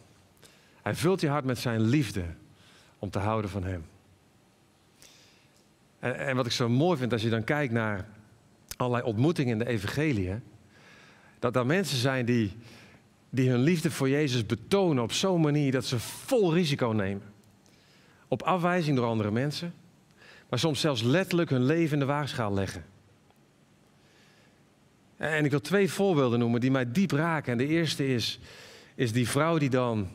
Hij 0.82 0.94
vult 0.94 1.20
je 1.20 1.28
hart 1.28 1.44
met 1.44 1.58
zijn 1.58 1.80
liefde 1.80 2.24
om 2.98 3.10
te 3.10 3.18
houden 3.18 3.50
van 3.50 3.64
Hem. 3.64 3.84
En, 5.98 6.18
en 6.18 6.36
wat 6.36 6.46
ik 6.46 6.52
zo 6.52 6.68
mooi 6.68 6.98
vind 6.98 7.12
als 7.12 7.22
je 7.22 7.28
dan 7.28 7.44
kijkt 7.44 7.72
naar 7.72 8.08
allerlei 8.76 9.04
ontmoetingen 9.04 9.52
in 9.52 9.58
de 9.58 9.70
evangelie, 9.70 10.34
dat 11.38 11.56
er 11.56 11.66
mensen 11.66 11.98
zijn 11.98 12.24
die, 12.24 12.52
die 13.30 13.50
hun 13.50 13.60
liefde 13.60 13.90
voor 13.90 14.08
Jezus 14.08 14.46
betonen 14.46 15.02
op 15.02 15.12
zo'n 15.12 15.40
manier 15.40 15.72
dat 15.72 15.84
ze 15.84 15.98
vol 15.98 16.54
risico 16.54 16.88
nemen. 16.88 17.34
Op 18.28 18.42
afwijzing 18.42 18.96
door 18.96 19.06
andere 19.06 19.30
mensen, 19.30 19.74
maar 20.48 20.58
soms 20.58 20.80
zelfs 20.80 21.02
letterlijk 21.02 21.50
hun 21.50 21.64
leven 21.64 21.92
in 21.92 21.98
de 21.98 22.04
waagschaal 22.04 22.54
leggen. 22.54 22.84
En 25.16 25.44
ik 25.44 25.50
wil 25.50 25.60
twee 25.60 25.90
voorbeelden 25.90 26.38
noemen 26.38 26.60
die 26.60 26.70
mij 26.70 26.92
diep 26.92 27.10
raken. 27.10 27.52
En 27.52 27.58
de 27.58 27.66
eerste 27.66 28.08
is, 28.08 28.40
is 28.96 29.12
die 29.12 29.28
vrouw 29.28 29.58
die 29.58 29.70
dan 29.70 30.08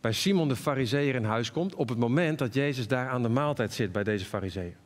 bij 0.00 0.12
Simon 0.12 0.48
de 0.48 0.56
Farizeeër 0.56 1.14
in 1.14 1.24
huis 1.24 1.52
komt 1.52 1.74
op 1.74 1.88
het 1.88 1.98
moment 1.98 2.38
dat 2.38 2.54
Jezus 2.54 2.88
daar 2.88 3.08
aan 3.08 3.22
de 3.22 3.28
maaltijd 3.28 3.72
zit 3.72 3.92
bij 3.92 4.04
deze 4.04 4.24
Farizeeër. 4.24 4.76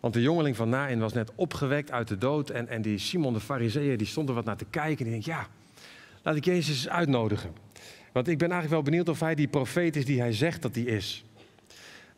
Want 0.00 0.14
de 0.14 0.22
jongeling 0.22 0.56
van 0.56 0.68
Nain 0.68 0.98
was 0.98 1.12
net 1.12 1.32
opgewekt 1.34 1.90
uit 1.90 2.08
de 2.08 2.18
dood 2.18 2.50
en, 2.50 2.68
en 2.68 2.82
die 2.82 2.98
Simon 2.98 3.32
de 3.32 3.40
Farizeeër 3.40 3.96
die 3.96 4.06
stond 4.06 4.28
er 4.28 4.34
wat 4.34 4.44
naar 4.44 4.56
te 4.56 4.66
kijken 4.70 5.06
en 5.06 5.12
die 5.12 5.22
denkt, 5.22 5.24
ja, 5.24 5.46
laat 6.22 6.36
ik 6.36 6.44
Jezus 6.44 6.88
uitnodigen. 6.88 7.50
Want 8.12 8.28
ik 8.28 8.38
ben 8.38 8.50
eigenlijk 8.50 8.82
wel 8.82 8.92
benieuwd 8.92 9.08
of 9.08 9.20
hij 9.20 9.34
die 9.34 9.48
profeet 9.48 9.96
is 9.96 10.04
die 10.04 10.20
hij 10.20 10.32
zegt 10.32 10.62
dat 10.62 10.74
hij 10.74 10.84
is. 10.84 11.24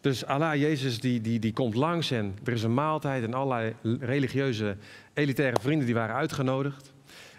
Dus 0.01 0.25
Allah, 0.25 0.55
Jezus, 0.55 1.01
die, 1.01 1.21
die, 1.21 1.39
die 1.39 1.53
komt 1.53 1.75
langs 1.75 2.11
en 2.11 2.35
er 2.45 2.53
is 2.53 2.63
een 2.63 2.75
maaltijd 2.75 3.23
en 3.25 3.35
allerlei 3.35 3.75
religieuze 4.01 4.77
elitaire 5.15 5.61
vrienden 5.61 5.87
die 5.87 5.95
waren 5.95 6.15
uitgenodigd. 6.15 6.93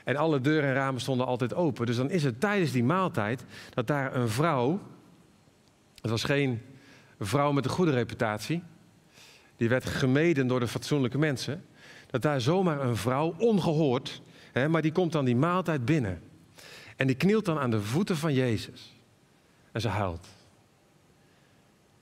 En 0.04 0.16
alle 0.16 0.42
deuren 0.42 0.70
en 0.70 0.76
ramen 0.76 1.02
stonden 1.02 1.26
altijd 1.26 1.54
open. 1.54 1.86
Dus 1.86 1.96
dan 1.96 2.10
is 2.10 2.24
het 2.24 2.40
tijdens 2.40 2.72
die 2.72 2.84
maaltijd 2.84 3.46
dat 3.74 3.88
daar 3.88 4.16
een 4.16 4.30
vrouw, 4.30 4.80
het 6.02 6.10
was 6.10 6.24
geen 6.24 6.62
vrouw 7.20 7.52
met 7.52 7.66
een 7.66 7.72
goede 7.72 7.92
reputatie, 7.92 8.64
die 9.58 9.70
werd 9.70 9.86
gemeden 9.86 10.48
door 10.48 10.60
de 10.60 10.68
fatsoenlijke 10.68 11.18
mensen, 11.18 11.66
dat 12.08 12.22
daar 12.22 12.42
zomaar 12.42 12.82
een 12.82 12.98
vrouw, 12.98 13.36
ongehoord, 13.38 14.22
hè, 14.52 14.68
maar 14.68 14.82
die 14.82 14.92
komt 14.92 15.12
dan 15.12 15.26
die 15.26 15.36
maaltijd 15.36 15.86
binnen. 15.86 16.22
En 16.96 17.08
die 17.08 17.16
knielt 17.16 17.46
dan 17.46 17.60
aan 17.60 17.72
de 17.72 17.82
voeten 17.82 18.18
van 18.18 18.34
Jezus. 18.34 18.94
En 19.72 19.82
ze 19.82 19.88
huilt. 19.88 20.28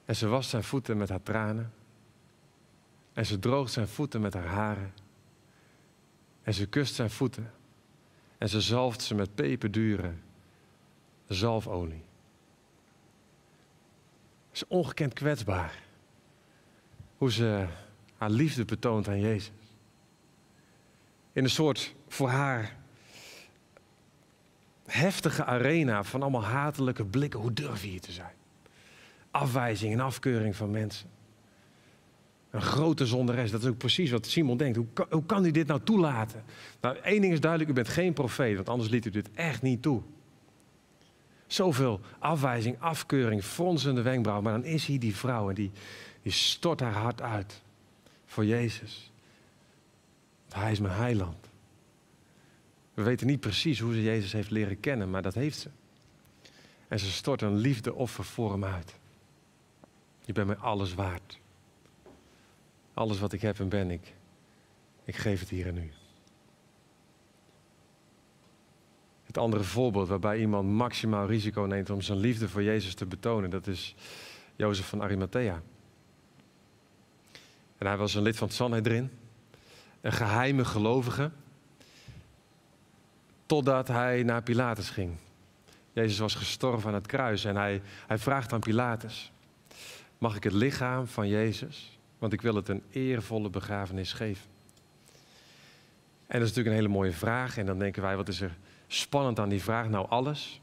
En 0.06 0.16
ze 0.16 0.28
wast 0.28 0.50
zijn 0.50 0.64
voeten 0.64 0.98
met 0.98 1.10
haar 1.10 1.24
tranen. 1.24 1.74
En 3.14 3.26
ze 3.26 3.40
droogt 3.40 3.72
zijn 3.72 3.88
voeten 3.88 4.22
met 4.22 4.34
haar 4.34 4.46
haren. 4.46 4.94
En 6.44 6.54
ze 6.54 6.68
kust 6.68 6.96
zijn 6.96 7.10
voeten. 7.10 7.52
En 8.42 8.50
ze 8.50 8.62
zalft 8.62 9.02
ze 9.02 9.16
met 9.16 9.36
peperdure 9.36 10.14
zalfolie. 11.28 12.04
Ze 14.52 14.64
is 14.64 14.68
ongekend 14.68 15.14
kwetsbaar. 15.14 15.80
Hoe 17.18 17.32
ze 17.32 17.68
haar 18.18 18.30
liefde 18.30 18.66
betoont 18.66 19.08
aan 19.08 19.20
Jezus. 19.20 19.52
In 21.34 21.44
een 21.44 21.50
soort 21.50 21.96
voor 22.08 22.30
haar 22.30 22.78
heftige 24.86 25.46
arena 25.46 26.04
van 26.04 26.22
allemaal 26.22 26.44
hatelijke 26.44 27.06
blikken. 27.06 27.40
Hoe 27.40 27.54
durf 27.54 27.82
je 27.82 27.90
hier 27.90 28.02
te 28.02 28.12
zijn? 28.12 28.36
Afwijzing 29.32 29.94
en 29.94 30.00
afkeuring 30.00 30.56
van 30.56 30.72
mensen. 30.72 31.10
Een 32.52 32.62
grote 32.62 33.06
zonderes. 33.06 33.52
Dat 33.52 33.62
is 33.62 33.68
ook 33.68 33.78
precies 33.78 34.12
wat 34.12 34.26
Simon 34.26 34.58
denkt. 34.58 34.78
Hoe 34.78 34.88
kan, 34.94 35.06
hoe 35.10 35.26
kan 35.26 35.46
u 35.46 35.52
dit 35.52 35.68
nou 35.68 35.82
toelaten? 35.84 36.44
Nou, 36.82 36.98
één 36.98 37.22
ding 37.22 37.34
is 37.34 37.40
duidelijk. 37.40 37.72
U 37.72 37.74
bent 37.74 37.88
geen 37.88 38.14
profeet. 38.14 38.56
Want 38.56 38.70
anders 38.70 38.90
liet 38.90 39.06
u 39.06 39.10
dit 39.10 39.30
echt 39.34 39.62
niet 39.62 39.82
toe. 39.82 40.02
Zoveel 41.48 42.00
afwijzing, 42.20 42.76
afkeuring, 42.80 43.44
fronsende 43.44 44.02
wenkbrauw. 44.02 44.42
Maar 44.42 44.54
dan 44.54 44.64
is 44.64 44.86
hier 44.86 45.00
die 45.00 45.16
vrouw 45.16 45.50
en 45.50 45.56
die, 45.56 45.72
stort 46.26 46.80
haar 46.80 46.94
hart 46.94 47.22
uit 47.22 47.62
voor 48.26 48.46
Jezus. 48.46 49.12
Hij 50.50 50.72
is 50.72 50.80
mijn 50.80 50.96
heiland. 50.96 51.50
We 52.94 53.04
weten 53.04 53.28
niet 53.28 53.40
precies 53.40 53.80
hoe 53.80 53.94
ze 53.94 54.04
Jezus 54.04 54.32
heeft 54.32 54.50
leren 54.50 54.80
kennen, 54.80 55.10
maar 55.10 55.22
dat 55.22 55.34
heeft 55.34 55.60
ze. 55.60 55.70
En 56.88 57.00
ze 57.00 57.12
stort 57.12 57.42
een 57.42 57.56
liefdeoffer 57.56 58.24
voor 58.24 58.52
hem 58.52 58.66
uit. 58.66 58.96
Je 60.26 60.34
bent 60.34 60.48
mij 60.48 60.58
alles 60.58 60.94
waard. 60.94 61.41
Alles 62.94 63.20
wat 63.20 63.34
ik 63.34 63.42
heb 63.42 63.60
en 63.60 63.70
ben 63.70 63.92
ik. 63.92 64.14
Ik 65.04 65.16
geef 65.16 65.40
het 65.40 65.50
hier 65.50 65.68
en 65.68 65.74
nu. 65.74 65.92
Het 69.24 69.38
andere 69.38 69.64
voorbeeld 69.64 70.08
waarbij 70.08 70.40
iemand 70.40 70.70
maximaal 70.70 71.26
risico 71.26 71.62
neemt 71.62 71.90
om 71.90 72.02
zijn 72.02 72.18
liefde 72.18 72.50
voor 72.50 72.64
Jezus 72.64 72.94
te 72.94 73.06
betonen, 73.06 73.50
dat 73.50 73.68
is 73.68 73.96
Jozef 74.56 74.88
van 74.88 75.02
Arimathea. 75.02 75.62
En 77.78 77.88
hij 77.88 77.98
was 77.98 78.14
een 78.14 78.22
lid 78.22 78.38
van 78.38 78.48
het 78.48 78.56
Sanhedrin, 78.56 79.12
een 80.02 80.12
geheime 80.12 80.66
gelovige, 80.66 81.32
totdat 83.46 83.88
hij 83.88 84.24
naar 84.24 84.44
Pilatus 84.44 84.90
ging. 84.90 85.16
Jezus 85.94 86.20
was 86.20 86.36
gestorven 86.36 86.90
aan 86.90 86.96
het 86.96 87.08
kruis 87.08 87.46
en 87.46 87.56
hij, 87.56 87.82
hij 88.08 88.18
vraagt 88.18 88.54
aan 88.54 88.60
Pilatus, 88.60 89.32
mag 90.18 90.36
ik 90.36 90.44
het 90.44 90.54
lichaam 90.54 91.08
van 91.08 91.28
Jezus 91.28 92.00
want 92.22 92.34
ik 92.34 92.42
wil 92.42 92.56
het 92.56 92.68
een 92.68 92.84
eervolle 92.92 93.50
begrafenis 93.50 94.14
geven. 94.14 94.46
En 96.28 96.40
dat 96.40 96.42
is 96.42 96.48
natuurlijk 96.48 96.68
een 96.68 96.82
hele 96.82 96.88
mooie 96.88 97.12
vraag. 97.12 97.58
En 97.58 97.66
dan 97.66 97.80
denken 97.80 98.02
wij, 98.02 98.16
wat 98.16 98.28
is 98.28 98.42
er 98.42 98.58
spannend 98.88 99.40
aan 99.40 99.50
die 99.50 99.62
vraag? 99.62 99.90
Nou, 99.90 100.10
alles. 100.10 100.62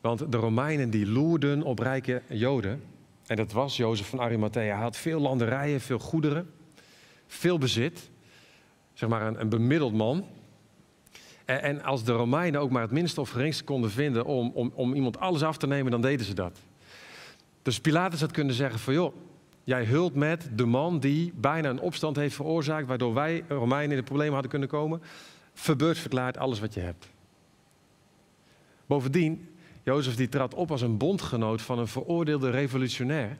Want 0.00 0.32
de 0.32 0.36
Romeinen 0.36 0.90
die 0.90 1.06
loerden 1.06 1.62
op 1.62 1.78
rijke 1.78 2.22
Joden. 2.28 2.82
En 3.26 3.36
dat 3.36 3.52
was 3.52 3.76
Jozef 3.76 4.08
van 4.08 4.20
Arimathea. 4.20 4.74
Hij 4.74 4.82
had 4.82 4.96
veel 4.96 5.20
landerijen, 5.20 5.80
veel 5.80 5.98
goederen, 5.98 6.50
veel 7.26 7.58
bezit. 7.58 8.10
Zeg 8.92 9.08
maar 9.08 9.22
een, 9.22 9.40
een 9.40 9.48
bemiddeld 9.48 9.94
man. 9.94 10.26
En, 11.44 11.62
en, 11.62 11.82
als 11.82 12.04
de 12.04 12.12
Romeinen 12.12 12.60
ook 12.60 12.70
maar 12.70 12.82
het 12.82 12.90
minste 12.90 13.20
of 13.20 13.30
geringste 13.30 13.64
konden 13.64 13.90
vinden 13.90 14.24
om, 14.24 14.50
om, 14.54 14.72
om 14.74 14.94
iemand 14.94 15.18
alles 15.18 15.42
af 15.42 15.56
te 15.56 15.66
nemen, 15.66 15.90
dan 15.90 16.00
deden 16.00 16.26
ze 16.26 16.34
dat. 16.34 16.58
Dus 17.62 17.80
Pilatus 17.80 18.20
had 18.20 18.32
kunnen 18.32 18.54
zeggen 18.54 18.80
van 18.80 18.94
joh, 18.94 19.14
Jij 19.64 19.84
hult 19.84 20.14
met 20.14 20.48
de 20.54 20.64
man 20.64 21.00
die 21.00 21.32
bijna 21.36 21.68
een 21.68 21.80
opstand 21.80 22.16
heeft 22.16 22.34
veroorzaakt, 22.34 22.86
waardoor 22.86 23.14
wij 23.14 23.44
Romeinen 23.48 23.90
in 23.90 23.96
de 23.96 24.02
problemen 24.02 24.32
hadden 24.32 24.50
kunnen 24.50 24.68
komen. 24.68 25.02
Verbeurd 25.52 25.98
verklaart 25.98 26.38
alles 26.38 26.60
wat 26.60 26.74
je 26.74 26.80
hebt. 26.80 27.08
Bovendien, 28.86 29.48
Jozef 29.82 30.14
die 30.14 30.28
trad 30.28 30.54
op 30.54 30.70
als 30.70 30.80
een 30.80 30.96
bondgenoot 30.96 31.62
van 31.62 31.78
een 31.78 31.88
veroordeelde 31.88 32.50
revolutionair. 32.50 33.36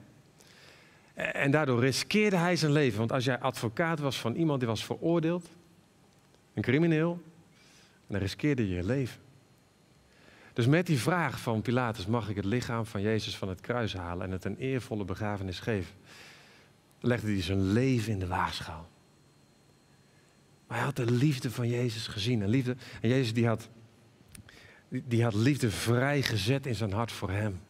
En 1.14 1.50
daardoor 1.50 1.80
riskeerde 1.80 2.36
hij 2.36 2.56
zijn 2.56 2.72
leven. 2.72 2.98
Want 2.98 3.12
als 3.12 3.24
jij 3.24 3.38
advocaat 3.38 3.98
was 3.98 4.20
van 4.20 4.34
iemand 4.34 4.58
die 4.58 4.68
was 4.68 4.84
veroordeeld, 4.84 5.48
een 6.54 6.62
crimineel, 6.62 7.22
dan 8.06 8.20
riskeerde 8.20 8.68
je 8.68 8.74
je 8.74 8.84
leven. 8.84 9.23
Dus 10.54 10.66
met 10.66 10.86
die 10.86 10.98
vraag 10.98 11.40
van 11.40 11.62
Pilatus 11.62 12.06
mag 12.06 12.28
ik 12.28 12.36
het 12.36 12.44
lichaam 12.44 12.86
van 12.86 13.00
Jezus 13.00 13.36
van 13.36 13.48
het 13.48 13.60
kruis 13.60 13.94
halen 13.94 14.26
en 14.26 14.32
het 14.32 14.44
een 14.44 14.56
eervolle 14.56 15.04
begrafenis 15.04 15.60
geven, 15.60 15.94
legde 17.00 17.26
hij 17.26 17.42
zijn 17.42 17.72
leven 17.72 18.12
in 18.12 18.18
de 18.18 18.26
waagschaal. 18.26 18.88
Maar 20.66 20.76
hij 20.76 20.86
had 20.86 20.96
de 20.96 21.10
liefde 21.10 21.50
van 21.50 21.68
Jezus 21.68 22.06
gezien. 22.06 22.42
En, 22.42 22.48
liefde, 22.48 22.76
en 23.00 23.08
Jezus 23.08 23.34
die 23.34 23.46
had, 23.46 23.68
die 24.88 25.22
had 25.22 25.34
liefde 25.34 25.70
vrijgezet 25.70 26.66
in 26.66 26.74
zijn 26.74 26.92
hart 26.92 27.12
voor 27.12 27.30
hem. 27.30 27.60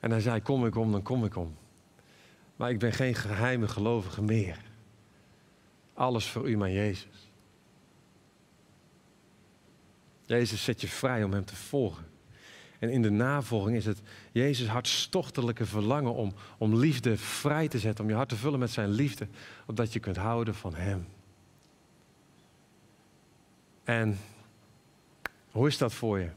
En 0.00 0.10
hij 0.10 0.20
zei, 0.20 0.40
kom 0.42 0.66
ik 0.66 0.76
om, 0.76 0.92
dan 0.92 1.02
kom 1.02 1.24
ik 1.24 1.36
om. 1.36 1.56
Maar 2.56 2.70
ik 2.70 2.78
ben 2.78 2.92
geen 2.92 3.14
geheime 3.14 3.68
gelovige 3.68 4.22
meer. 4.22 4.58
Alles 5.94 6.26
voor 6.26 6.48
u, 6.48 6.56
mijn 6.56 6.72
Jezus. 6.72 7.25
Jezus 10.26 10.64
zet 10.64 10.80
je 10.80 10.88
vrij 10.88 11.24
om 11.24 11.32
Hem 11.32 11.44
te 11.44 11.56
volgen. 11.56 12.06
En 12.78 12.90
in 12.90 13.02
de 13.02 13.10
navolging 13.10 13.76
is 13.76 13.86
het 13.86 14.00
Jezus 14.32 14.66
hartstochtelijke 14.66 15.66
verlangen 15.66 16.14
om, 16.14 16.34
om 16.58 16.76
liefde 16.76 17.16
vrij 17.16 17.68
te 17.68 17.78
zetten, 17.78 18.04
om 18.04 18.10
je 18.10 18.16
hart 18.16 18.28
te 18.28 18.36
vullen 18.36 18.58
met 18.58 18.70
Zijn 18.70 18.90
liefde, 18.90 19.28
opdat 19.66 19.92
je 19.92 20.00
kunt 20.00 20.16
houden 20.16 20.54
van 20.54 20.74
Hem. 20.74 21.06
En 23.84 24.18
hoe 25.50 25.66
is 25.66 25.78
dat 25.78 25.92
voor 25.92 26.18
je? 26.18 26.30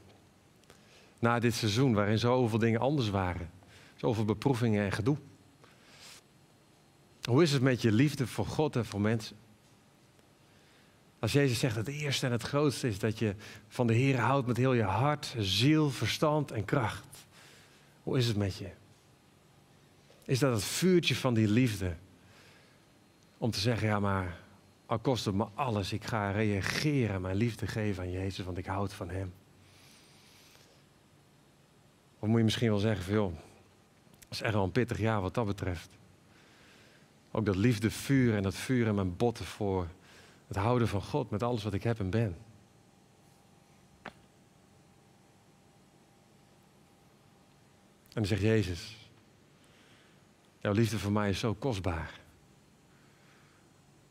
Na 1.20 1.40
dit 1.40 1.54
seizoen 1.54 1.94
waarin 1.94 2.20
zoveel 2.20 2.60
dingen 2.60 2.80
anders 2.80 3.10
waren. 3.10 3.52
Zoveel 3.96 4.26
beproevingen 4.26 4.86
en 4.86 4.92
gedoe. 4.92 5.18
Hoe 7.24 7.44
is 7.44 7.52
het 7.52 7.62
met 7.62 7.82
je 7.82 7.92
liefde 7.92 8.28
voor 8.28 8.46
God 8.46 8.76
en 8.76 8.86
voor 8.86 9.02
mensen? 9.02 9.36
Als 11.20 11.32
Jezus 11.32 11.60
zegt 11.60 11.76
dat 11.76 11.86
het 11.86 11.96
eerste 11.96 12.26
en 12.26 12.32
het 12.32 12.44
grootste 12.44 12.88
is 12.88 13.00
dat 13.00 13.20
je 13.20 13.36
van 13.68 13.88
de 13.88 13.94
Heer 13.94 14.20
houdt 14.20 14.48
met 14.48 14.58
heel 14.58 14.74
je 14.74 14.84
hart, 14.84 15.36
ziel, 15.38 15.90
verstand 15.90 16.52
en 16.52 16.66
kracht. 16.66 17.28
Hoe 18.04 18.18
is 18.18 18.28
het 18.28 18.38
met 18.38 18.56
je? 18.56 18.70
Is 20.24 20.40
dat 20.40 20.54
het 20.54 20.64
vuurtje 20.64 21.16
van 21.16 21.34
die 21.34 21.48
liefde? 21.48 21.96
Om 23.38 23.52
te 23.52 23.60
zeggen, 23.60 23.88
ja 23.88 24.00
maar, 24.00 24.40
al 24.86 25.00
kost 25.00 25.26
het 25.26 25.36
me 25.36 25.48
alles, 25.54 25.94
ik 25.94 26.04
ga 26.04 26.32
reageren 26.32 27.16
en 27.16 27.22
mijn 27.22 27.36
liefde 27.36 27.68
geven 27.68 28.04
aan 28.04 28.12
Jezus, 28.12 28.46
want 28.46 28.58
ik 28.58 28.66
houd 28.66 28.94
van 28.94 29.10
Hem. 29.10 29.34
Of 32.20 32.28
moet 32.28 32.38
je 32.38 32.44
misschien 32.44 32.70
wel 32.70 32.80
zeggen, 32.80 33.14
joh, 33.14 33.34
dat 34.20 34.32
is 34.32 34.42
echt 34.42 34.54
wel 34.54 34.64
een 34.64 34.72
pittig 34.72 34.98
jaar 34.98 35.22
wat 35.22 35.34
dat 35.34 35.46
betreft. 35.46 35.90
Ook 37.32 37.46
dat 37.46 37.56
liefde, 37.56 37.92
vuur 37.92 38.36
en 38.36 38.44
dat 38.44 38.56
vuur 38.56 38.88
in 38.88 38.96
mijn 38.96 39.16
botten 39.16 39.46
voor 39.46 39.88
het 40.50 40.58
houden 40.58 40.88
van 40.88 41.02
God 41.02 41.30
met 41.30 41.44
alles 41.44 41.64
wat 41.64 41.74
ik 41.74 41.84
heb 41.84 42.00
en 42.00 42.10
ben. 42.10 42.38
En 48.08 48.26
dan 48.26 48.26
zegt 48.26 48.42
Jezus, 48.42 48.98
jouw 50.60 50.72
liefde 50.72 51.00
voor 51.00 51.12
mij 51.12 51.30
is 51.30 51.40
zo 51.40 51.54
kostbaar. 51.54 52.20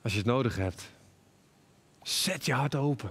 Als 0.02 0.12
je 0.12 0.18
het 0.18 0.28
nodig 0.28 0.57
hebt, 0.57 0.90
zet 2.02 2.47
je 2.47 2.52
hart 2.52 2.75
open. 2.75 3.11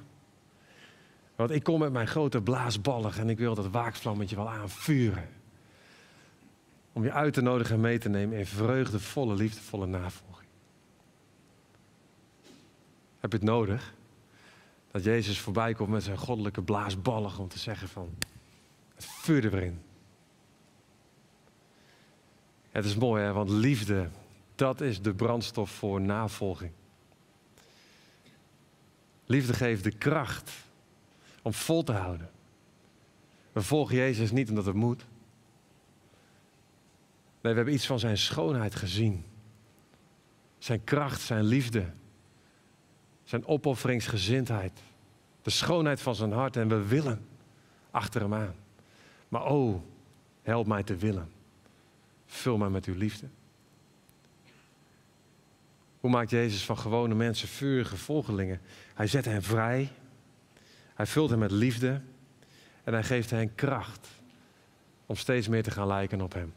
Want 1.36 1.52
ik 1.52 1.64
kom 1.64 1.80
met 1.80 1.92
mijn 1.92 2.08
grote 2.08 2.42
blaasballig 2.42 3.18
en 3.18 3.30
ik 3.30 3.38
wil 3.38 3.56
dat 3.56 3.70
waakvlammetje 3.70 4.36
wel 4.36 4.50
aanvuren. 4.50 5.30
Om 6.94 7.04
je 7.04 7.12
uit 7.12 7.34
te 7.34 7.42
nodigen 7.42 7.76
en 7.76 7.82
mee 7.82 7.98
te 7.98 8.10
nemen 8.10 8.38
in 8.38 8.46
vreugdevolle, 8.46 9.36
liefdevolle 9.36 9.86
navolging. 9.86 10.47
Heb 13.28 13.40
je 13.40 13.46
het 13.46 13.56
nodig? 13.56 13.94
Dat 14.92 15.04
Jezus 15.04 15.40
voorbij 15.40 15.74
komt 15.74 15.90
met 15.90 16.04
zijn 16.04 16.18
goddelijke 16.18 16.62
blaasballig 16.62 17.40
om 17.40 17.48
te 17.48 17.60
zeggen 17.60 17.88
van, 17.88 18.10
het 18.96 19.06
vuur 19.06 19.46
erin. 19.46 19.82
Het 22.70 22.86
is 22.86 22.96
mooi 22.96 23.24
hè, 23.24 23.34
want 23.34 23.50
liefde, 23.50 24.10
dat 24.56 24.82
is 24.82 25.02
de 25.02 25.14
brandstof 25.14 25.72
voor 25.72 26.02
navolging. 26.02 26.72
Liefde 29.26 29.54
geeft 29.54 29.84
de 29.84 29.92
kracht 29.92 30.52
om 31.42 31.54
vol 31.54 31.84
te 31.84 31.94
houden. 31.94 32.30
We 33.52 33.62
volgen 33.62 33.96
Jezus 33.96 34.32
niet 34.32 34.50
omdat 34.50 34.66
het 34.66 34.76
moet. 34.76 35.06
Nee, 37.42 37.52
we 37.52 37.58
hebben 37.58 37.74
iets 37.74 37.88
van 37.88 38.00
zijn 38.00 38.18
schoonheid 38.18 38.76
gezien. 38.76 39.26
Zijn 40.58 40.84
kracht, 40.84 41.22
zijn 41.22 41.44
liefde. 41.44 41.92
Zijn 43.28 43.46
opofferingsgezindheid. 43.46 44.72
De 45.42 45.50
schoonheid 45.50 46.02
van 46.02 46.16
zijn 46.16 46.32
hart. 46.32 46.56
En 46.56 46.68
we 46.68 46.88
willen 46.88 47.26
achter 47.92 48.22
hem 48.22 48.34
aan. 48.34 48.56
Maar 49.28 49.46
oh, 49.46 49.82
help 50.42 50.68
mij 50.68 50.84
te 50.84 50.96
willen. 50.96 51.30
Vul 52.26 52.58
mij 52.58 52.70
met 52.70 52.86
uw 52.86 52.96
liefde. 52.96 53.28
Hoe 56.00 56.10
maakt 56.10 56.30
Jezus 56.30 56.66
van 56.66 56.78
gewone 56.78 57.16
mensen 57.16 57.48
vurige 57.48 57.98
volgelingen? 57.98 58.62
Hij 58.94 59.08
zet 59.08 59.26
hen 59.26 59.44
vrij. 59.44 59.90
Hij 60.94 61.06
vult 61.06 61.30
hen 61.30 61.40
met 61.40 61.52
liefde. 61.52 62.02
En 62.84 62.94
hij 62.94 63.04
geeft 63.04 63.30
hen 63.30 63.56
kracht 63.56 64.08
om 65.06 65.16
steeds 65.16 65.48
meer 65.48 65.64
te 65.64 65.72
gaan 65.72 65.88
lijken 65.88 66.22
op 66.22 66.34
hem. 66.34 66.54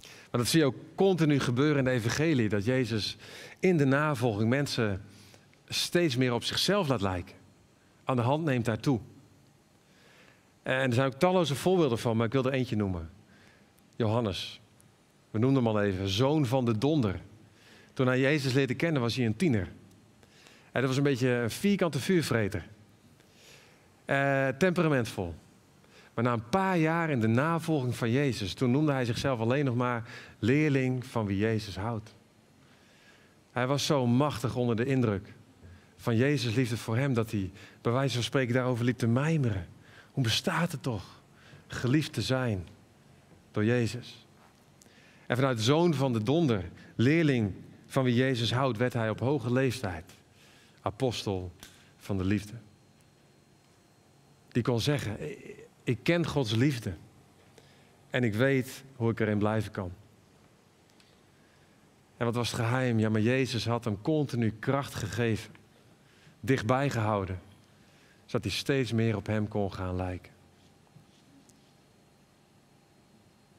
Maar 0.00 0.40
dat 0.40 0.46
zie 0.46 0.60
je 0.60 0.66
ook 0.66 0.76
continu 0.94 1.40
gebeuren 1.40 1.78
in 1.78 1.84
de 1.84 1.90
evangelie. 1.90 2.48
Dat 2.48 2.64
Jezus 2.64 3.16
in 3.58 3.76
de 3.76 3.84
navolging 3.84 4.48
mensen 4.48 5.02
steeds 5.74 6.16
meer 6.16 6.32
op 6.32 6.44
zichzelf 6.44 6.88
laat 6.88 7.00
lijken. 7.00 7.34
Aan 8.04 8.16
de 8.16 8.22
hand 8.22 8.44
neemt 8.44 8.64
daartoe. 8.64 9.00
En 10.62 10.74
er 10.74 10.92
zijn 10.92 11.06
ook 11.06 11.18
talloze 11.18 11.54
voorbeelden 11.54 11.98
van, 11.98 12.16
maar 12.16 12.26
ik 12.26 12.32
wil 12.32 12.44
er 12.44 12.52
eentje 12.52 12.76
noemen. 12.76 13.10
Johannes. 13.96 14.60
We 15.30 15.38
noemden 15.38 15.64
hem 15.64 15.76
al 15.76 15.82
even. 15.82 16.08
Zoon 16.08 16.46
van 16.46 16.64
de 16.64 16.78
donder. 16.78 17.20
Toen 17.92 18.06
hij 18.06 18.20
Jezus 18.20 18.52
leerde 18.52 18.74
kennen 18.74 19.02
was 19.02 19.16
hij 19.16 19.26
een 19.26 19.36
tiener. 19.36 19.68
En 20.72 20.80
dat 20.80 20.84
was 20.84 20.96
een 20.96 21.02
beetje 21.02 21.28
een 21.28 21.50
vierkante 21.50 22.00
vuurvreter. 22.00 22.66
Uh, 24.06 24.48
temperamentvol. 24.48 25.34
Maar 26.14 26.24
na 26.24 26.32
een 26.32 26.48
paar 26.48 26.78
jaar 26.78 27.10
in 27.10 27.20
de 27.20 27.26
navolging 27.26 27.96
van 27.96 28.10
Jezus, 28.10 28.54
toen 28.54 28.70
noemde 28.70 28.92
hij 28.92 29.04
zichzelf 29.04 29.40
alleen 29.40 29.64
nog 29.64 29.74
maar 29.74 30.08
leerling 30.38 31.06
van 31.06 31.26
wie 31.26 31.38
Jezus 31.38 31.76
houdt. 31.76 32.14
Hij 33.50 33.66
was 33.66 33.86
zo 33.86 34.06
machtig 34.06 34.56
onder 34.56 34.76
de 34.76 34.84
indruk 34.84 35.32
van 36.00 36.16
Jezus' 36.16 36.54
liefde 36.54 36.76
voor 36.76 36.96
hem, 36.96 37.14
dat 37.14 37.30
hij 37.30 37.50
bij 37.80 37.92
wijze 37.92 38.14
van 38.14 38.22
spreken 38.22 38.54
daarover 38.54 38.84
liep 38.84 38.98
te 38.98 39.06
mijmeren. 39.06 39.68
Hoe 40.12 40.22
bestaat 40.22 40.72
het 40.72 40.82
toch, 40.82 41.20
geliefd 41.66 42.12
te 42.12 42.22
zijn 42.22 42.66
door 43.50 43.64
Jezus? 43.64 44.26
En 45.26 45.36
vanuit 45.36 45.56
de 45.56 45.62
zoon 45.62 45.94
van 45.94 46.12
de 46.12 46.22
donder, 46.22 46.64
leerling 46.96 47.52
van 47.86 48.04
wie 48.04 48.14
Jezus 48.14 48.52
houdt, 48.52 48.78
werd 48.78 48.92
hij 48.92 49.10
op 49.10 49.20
hoge 49.20 49.52
leeftijd 49.52 50.04
apostel 50.80 51.52
van 51.96 52.18
de 52.18 52.24
liefde. 52.24 52.54
Die 54.48 54.62
kon 54.62 54.80
zeggen, 54.80 55.16
ik 55.84 55.98
ken 56.02 56.26
Gods 56.26 56.54
liefde 56.54 56.94
en 58.10 58.24
ik 58.24 58.34
weet 58.34 58.84
hoe 58.96 59.10
ik 59.10 59.20
erin 59.20 59.38
blijven 59.38 59.72
kan. 59.72 59.92
En 62.16 62.26
wat 62.26 62.34
was 62.34 62.50
het 62.50 62.60
geheim? 62.60 62.98
Ja, 62.98 63.08
maar 63.08 63.20
Jezus 63.20 63.66
had 63.66 63.84
hem 63.84 64.00
continu 64.00 64.50
kracht 64.58 64.94
gegeven, 64.94 65.50
dichtbij 66.40 66.90
gehouden, 66.90 67.40
zodat 68.24 68.44
hij 68.44 68.54
steeds 68.54 68.92
meer 68.92 69.16
op 69.16 69.26
hem 69.26 69.48
kon 69.48 69.72
gaan 69.72 69.96
lijken. 69.96 70.32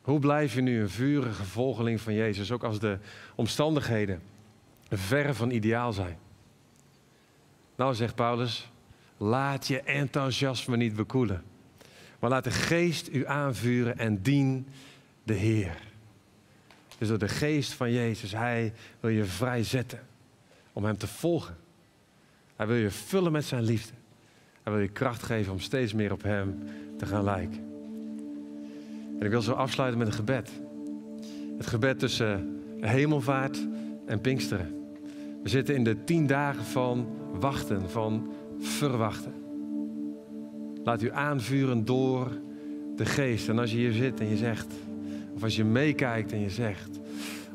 Hoe 0.01 0.19
blijf 0.19 0.53
je 0.53 0.61
nu 0.61 0.81
een 0.81 0.89
vurige 0.89 1.43
volgeling 1.43 2.01
van 2.01 2.13
Jezus, 2.13 2.51
ook 2.51 2.63
als 2.63 2.79
de 2.79 2.97
omstandigheden 3.35 4.21
ver 4.89 5.35
van 5.35 5.51
ideaal 5.51 5.93
zijn? 5.93 6.17
Nou, 7.75 7.95
zegt 7.95 8.15
Paulus, 8.15 8.71
laat 9.17 9.67
je 9.67 9.81
enthousiasme 9.81 10.77
niet 10.77 10.95
bekoelen. 10.95 11.43
Maar 12.19 12.29
laat 12.29 12.43
de 12.43 12.51
geest 12.51 13.07
u 13.07 13.27
aanvuren 13.27 13.97
en 13.97 14.21
dien 14.21 14.67
de 15.23 15.33
Heer. 15.33 15.77
Dus 16.97 17.07
door 17.07 17.17
de 17.17 17.29
geest 17.29 17.73
van 17.73 17.91
Jezus, 17.91 18.31
Hij 18.31 18.73
wil 18.99 19.09
je 19.09 19.25
vrijzetten 19.25 19.99
om 20.73 20.83
Hem 20.83 20.97
te 20.97 21.07
volgen. 21.07 21.57
Hij 22.61 22.69
wil 22.69 22.79
je 22.79 22.91
vullen 22.91 23.31
met 23.31 23.45
zijn 23.45 23.63
liefde. 23.63 23.93
Hij 24.63 24.73
wil 24.73 24.81
je 24.81 24.87
kracht 24.87 25.23
geven 25.23 25.51
om 25.51 25.59
steeds 25.59 25.93
meer 25.93 26.11
op 26.11 26.23
Hem 26.23 26.59
te 26.97 27.05
gaan 27.05 27.23
lijken. 27.23 27.59
En 29.19 29.25
ik 29.25 29.29
wil 29.29 29.41
zo 29.41 29.51
afsluiten 29.51 29.99
met 29.99 30.07
een 30.07 30.13
gebed. 30.13 30.51
Het 31.57 31.67
gebed 31.67 31.99
tussen 31.99 32.61
hemelvaart 32.79 33.67
en 34.05 34.21
Pinksteren. 34.21 34.95
We 35.43 35.49
zitten 35.49 35.75
in 35.75 35.83
de 35.83 36.03
tien 36.03 36.27
dagen 36.27 36.63
van 36.63 37.07
wachten, 37.39 37.89
van 37.89 38.33
verwachten. 38.59 39.33
Laat 40.83 41.01
u 41.01 41.11
aanvuren 41.11 41.85
door 41.85 42.31
de 42.95 43.05
geest. 43.05 43.49
En 43.49 43.59
als 43.59 43.71
je 43.71 43.77
hier 43.77 43.93
zit 43.93 44.19
en 44.19 44.29
je 44.29 44.37
zegt, 44.37 44.73
of 45.33 45.43
als 45.43 45.55
je 45.55 45.63
meekijkt 45.63 46.31
en 46.31 46.39
je 46.39 46.49
zegt, 46.49 46.99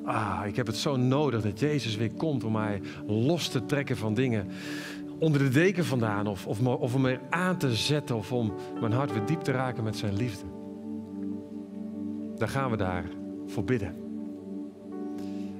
ah, 0.06 0.42
ik 0.46 0.56
heb 0.56 0.66
het 0.66 0.76
zo 0.76 0.96
nodig 0.96 1.42
dat 1.42 1.60
Jezus 1.60 1.96
weer 1.96 2.12
komt 2.12 2.44
om 2.44 2.52
mij 2.52 2.80
los 3.06 3.48
te 3.48 3.64
trekken 3.64 3.96
van 3.96 4.14
dingen 4.14 4.46
onder 5.18 5.40
de 5.40 5.48
deken 5.48 5.84
vandaan, 5.84 6.26
of, 6.26 6.46
of, 6.46 6.66
of 6.66 6.94
om 6.94 7.06
er 7.06 7.20
aan 7.30 7.56
te 7.56 7.74
zetten, 7.74 8.16
of 8.16 8.32
om 8.32 8.52
mijn 8.80 8.92
hart 8.92 9.12
weer 9.12 9.26
diep 9.26 9.40
te 9.40 9.52
raken 9.52 9.84
met 9.84 9.96
zijn 9.96 10.14
liefde. 10.16 10.44
Dan 12.36 12.48
gaan 12.48 12.70
we 12.70 12.76
daar 12.76 13.04
voor 13.46 13.64
bidden. 13.64 13.94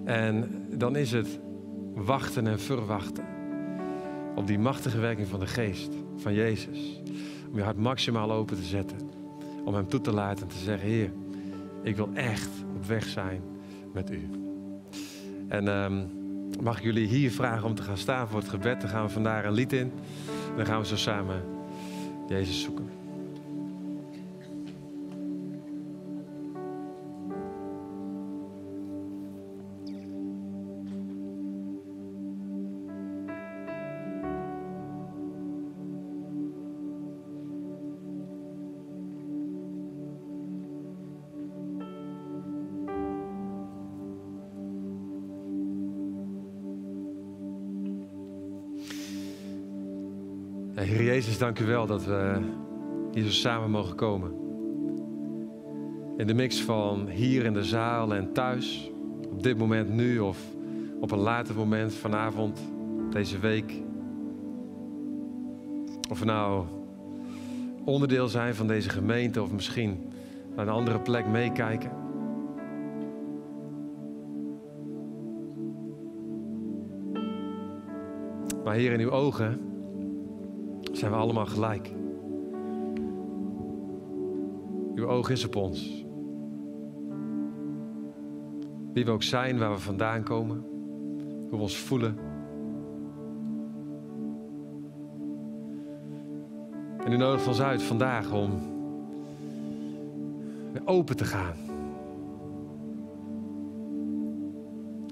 En 0.04 0.64
dan 0.78 0.96
is 0.96 1.12
het 1.12 1.40
wachten 1.94 2.46
en 2.46 2.60
verwachten 2.60 3.24
op 4.34 4.46
die 4.46 4.58
machtige 4.58 4.98
werking 4.98 5.28
van 5.28 5.40
de 5.40 5.46
geest, 5.46 5.94
van 6.16 6.34
Jezus. 6.34 7.00
Om 7.50 7.56
je 7.56 7.62
hart 7.62 7.76
maximaal 7.76 8.32
open 8.32 8.56
te 8.56 8.62
zetten. 8.62 8.98
Om 9.64 9.74
hem 9.74 9.88
toe 9.88 10.00
te 10.00 10.12
laten 10.12 10.42
en 10.42 10.48
te 10.48 10.58
zeggen, 10.58 10.88
Heer, 10.88 11.12
ik 11.82 11.96
wil 11.96 12.08
echt 12.14 12.50
op 12.76 12.84
weg 12.84 13.04
zijn 13.04 13.42
met 13.92 14.10
u. 14.10 14.28
En 15.48 15.68
um, 15.68 16.25
mag 16.60 16.78
ik 16.78 16.84
jullie 16.84 17.06
hier 17.06 17.30
vragen 17.30 17.66
om 17.66 17.74
te 17.74 17.82
gaan 17.82 17.98
staan 17.98 18.28
voor 18.28 18.38
het 18.38 18.48
gebed. 18.48 18.80
Dan 18.80 18.90
gaan 18.90 19.04
we 19.04 19.12
vandaar 19.12 19.44
een 19.44 19.52
lied 19.52 19.72
in. 19.72 19.92
Dan 20.56 20.66
gaan 20.66 20.80
we 20.80 20.86
zo 20.86 20.96
samen 20.96 21.42
Jezus 22.28 22.62
zoeken. 22.62 23.05
Dank 51.38 51.58
u 51.58 51.64
wel 51.64 51.86
dat 51.86 52.04
we 52.04 52.40
hier 53.12 53.24
zo 53.24 53.30
samen 53.30 53.70
mogen 53.70 53.96
komen. 53.96 54.32
In 56.16 56.26
de 56.26 56.34
mix 56.34 56.62
van 56.62 57.08
hier 57.08 57.44
in 57.44 57.52
de 57.52 57.64
zaal 57.64 58.14
en 58.14 58.32
thuis, 58.32 58.90
op 59.30 59.42
dit 59.42 59.58
moment 59.58 59.88
nu 59.88 60.18
of 60.18 60.38
op 61.00 61.10
een 61.10 61.18
later 61.18 61.54
moment, 61.54 61.94
vanavond, 61.94 62.60
deze 63.10 63.38
week. 63.38 63.72
Of 66.10 66.18
we 66.18 66.24
nou 66.24 66.64
onderdeel 67.84 68.28
zijn 68.28 68.54
van 68.54 68.66
deze 68.66 68.88
gemeente 68.88 69.42
of 69.42 69.52
misschien 69.52 70.12
naar 70.54 70.66
een 70.66 70.72
andere 70.72 71.00
plek 71.00 71.26
meekijken. 71.26 71.90
Maar 78.64 78.74
hier 78.74 78.92
in 78.92 79.00
uw 79.00 79.10
ogen 79.10 79.65
zijn 80.96 81.10
we 81.10 81.16
allemaal 81.16 81.46
gelijk. 81.46 81.92
Uw 84.94 85.06
oog 85.06 85.30
is 85.30 85.44
op 85.44 85.56
ons. 85.56 86.04
Wie 88.92 89.04
we 89.04 89.10
ook 89.10 89.22
zijn, 89.22 89.58
waar 89.58 89.72
we 89.72 89.78
vandaan 89.78 90.22
komen, 90.22 90.64
hoe 91.40 91.50
we 91.50 91.56
ons 91.56 91.78
voelen. 91.78 92.18
En 97.04 97.12
u 97.12 97.16
nodigt 97.16 97.46
ons 97.46 97.60
uit 97.60 97.82
vandaag 97.82 98.32
om 98.32 98.50
weer 100.72 100.82
open 100.84 101.16
te 101.16 101.24
gaan. 101.24 101.56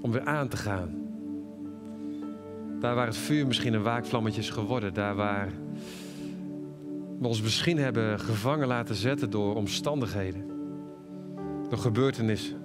Om 0.01 0.11
weer 0.11 0.25
aan 0.25 0.47
te 0.47 0.57
gaan. 0.57 1.04
Daar 2.79 2.95
waar 2.95 3.07
het 3.07 3.17
vuur 3.17 3.47
misschien 3.47 3.73
een 3.73 3.83
waakvlammetje 3.83 4.41
is 4.41 4.49
geworden. 4.49 4.93
Daar 4.93 5.15
waar 5.15 5.49
we 7.19 7.27
ons 7.27 7.41
misschien 7.41 7.77
hebben 7.77 8.19
gevangen 8.19 8.67
laten 8.67 8.95
zetten 8.95 9.29
door 9.29 9.55
omstandigheden. 9.55 10.45
Door 11.69 11.79
gebeurtenissen. 11.79 12.57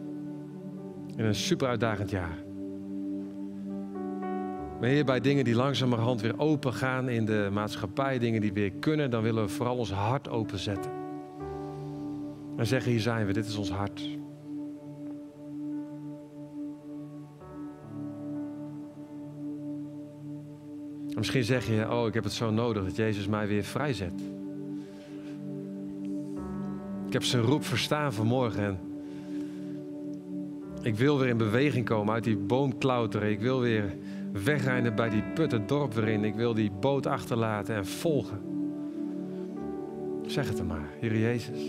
In 1.16 1.24
een 1.24 1.34
super 1.34 1.68
uitdagend 1.68 2.10
jaar. 2.10 2.38
Maar 4.80 4.88
Heer, 4.88 5.04
bij 5.04 5.20
dingen 5.20 5.44
die 5.44 5.54
langzamerhand 5.54 6.20
weer 6.20 6.38
open 6.38 6.72
gaan 6.72 7.08
in 7.08 7.24
de 7.24 7.48
maatschappij, 7.52 8.18
dingen 8.18 8.40
die 8.40 8.52
weer 8.52 8.72
kunnen, 8.72 9.10
dan 9.10 9.22
willen 9.22 9.42
we 9.42 9.48
vooral 9.48 9.76
ons 9.76 9.92
hart 9.92 10.28
openzetten. 10.28 10.90
En 12.56 12.66
zeggen, 12.66 12.90
hier 12.90 13.00
zijn 13.00 13.26
we, 13.26 13.32
dit 13.32 13.46
is 13.46 13.56
ons 13.56 13.70
hart. 13.70 14.19
Misschien 21.20 21.44
zeg 21.44 21.66
je, 21.66 21.90
oh, 21.90 22.06
ik 22.06 22.14
heb 22.14 22.24
het 22.24 22.32
zo 22.32 22.50
nodig 22.50 22.84
dat 22.84 22.96
Jezus 22.96 23.26
mij 23.26 23.46
weer 23.46 23.64
vrijzet. 23.64 24.12
Ik 27.06 27.12
heb 27.12 27.24
zijn 27.24 27.42
roep 27.42 27.64
verstaan 27.64 28.12
vanmorgen 28.12 28.64
en 28.64 28.78
ik 30.82 30.94
wil 30.94 31.18
weer 31.18 31.28
in 31.28 31.36
beweging 31.36 31.84
komen, 31.84 32.14
uit 32.14 32.24
die 32.24 32.36
boom. 32.36 32.72
Ik 33.20 33.40
wil 33.40 33.60
weer 33.60 33.96
wegrijden 34.32 34.94
bij 34.94 35.08
die 35.08 35.22
put 35.22 35.52
het 35.52 35.68
dorp 35.68 35.94
weer 35.94 36.08
in. 36.08 36.24
Ik 36.24 36.34
wil 36.34 36.54
die 36.54 36.70
boot 36.80 37.06
achterlaten 37.06 37.74
en 37.74 37.86
volgen. 37.86 38.40
Zeg 40.26 40.48
het 40.48 40.58
er 40.58 40.66
maar, 40.66 40.88
Heer 41.00 41.18
Jezus. 41.18 41.60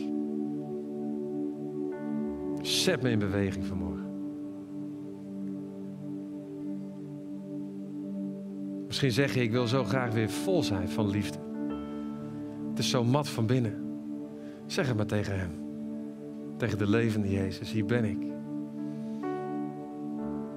Zet 2.61 3.01
me 3.01 3.09
in 3.09 3.19
beweging 3.19 3.65
vanmorgen. 3.65 4.00
Misschien 9.01 9.25
zeg 9.25 9.35
je, 9.35 9.41
ik 9.41 9.51
wil 9.51 9.67
zo 9.67 9.83
graag 9.83 10.13
weer 10.13 10.29
vol 10.29 10.63
zijn 10.63 10.89
van 10.89 11.09
liefde. 11.09 11.37
Het 12.69 12.79
is 12.79 12.89
zo 12.89 13.03
mat 13.03 13.29
van 13.29 13.45
binnen. 13.45 13.99
Zeg 14.65 14.87
het 14.87 14.97
maar 14.97 15.05
tegen 15.05 15.39
hem. 15.39 15.51
Tegen 16.57 16.77
de 16.77 16.89
levende 16.89 17.31
Jezus, 17.31 17.71
hier 17.71 17.85
ben 17.85 18.05
ik. 18.05 18.17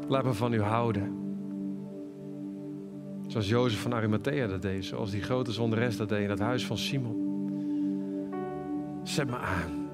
Laat 0.09 0.25
me 0.25 0.33
van 0.33 0.53
u 0.53 0.61
houden. 0.61 1.13
Zoals 3.27 3.49
Jozef 3.49 3.81
van 3.81 3.95
Arimathea 3.95 4.47
dat 4.47 4.63
deed. 4.63 4.85
Zoals 4.85 5.11
die 5.11 5.23
grote 5.23 5.53
zonderes 5.53 5.97
dat 5.97 6.09
deed 6.09 6.23
in 6.23 6.31
het 6.31 6.39
huis 6.39 6.67
van 6.67 6.79
Simon. 6.79 7.17
Zet 9.03 9.27
me 9.27 9.37
aan. 9.37 9.89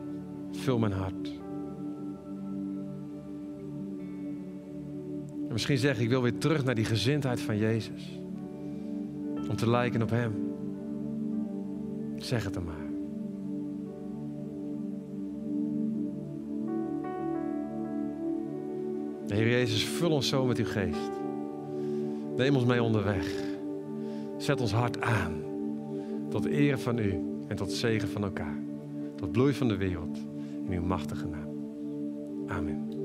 Vul 0.51 0.79
mijn 0.79 0.93
hart. 0.93 1.41
En 5.47 5.53
misschien 5.53 5.79
zeg 5.79 5.97
ik, 5.97 6.03
ik 6.03 6.09
wil 6.09 6.23
weer 6.23 6.39
terug 6.39 6.65
naar 6.65 6.75
die 6.75 6.85
gezindheid 6.85 7.41
van 7.41 7.57
Jezus. 7.57 8.20
Te 9.61 9.71
lijken 9.71 10.03
op 10.03 10.11
Hem. 10.11 10.53
Zeg 12.17 12.45
het 12.45 12.55
dan 12.55 12.65
maar. 12.65 12.89
Heer 19.27 19.49
Jezus, 19.49 19.85
vul 19.85 20.11
ons 20.11 20.29
zo 20.29 20.45
met 20.45 20.59
uw 20.59 20.65
geest. 20.65 21.11
Neem 22.37 22.55
ons 22.55 22.65
mee 22.65 22.83
onderweg. 22.83 23.33
Zet 24.37 24.61
ons 24.61 24.73
hart 24.73 25.01
aan. 25.01 25.33
Tot 26.29 26.47
eer 26.47 26.79
van 26.79 26.99
u 26.99 27.15
en 27.49 27.57
tot 27.57 27.73
zegen 27.73 28.09
van 28.09 28.23
elkaar. 28.23 28.59
Tot 29.17 29.33
bloei 29.33 29.53
van 29.55 29.69
de 29.69 29.77
wereld. 29.77 30.19
In 30.65 30.73
uw 30.73 30.83
machtige 30.83 31.27
naam. 31.27 31.49
Amen. 32.47 33.00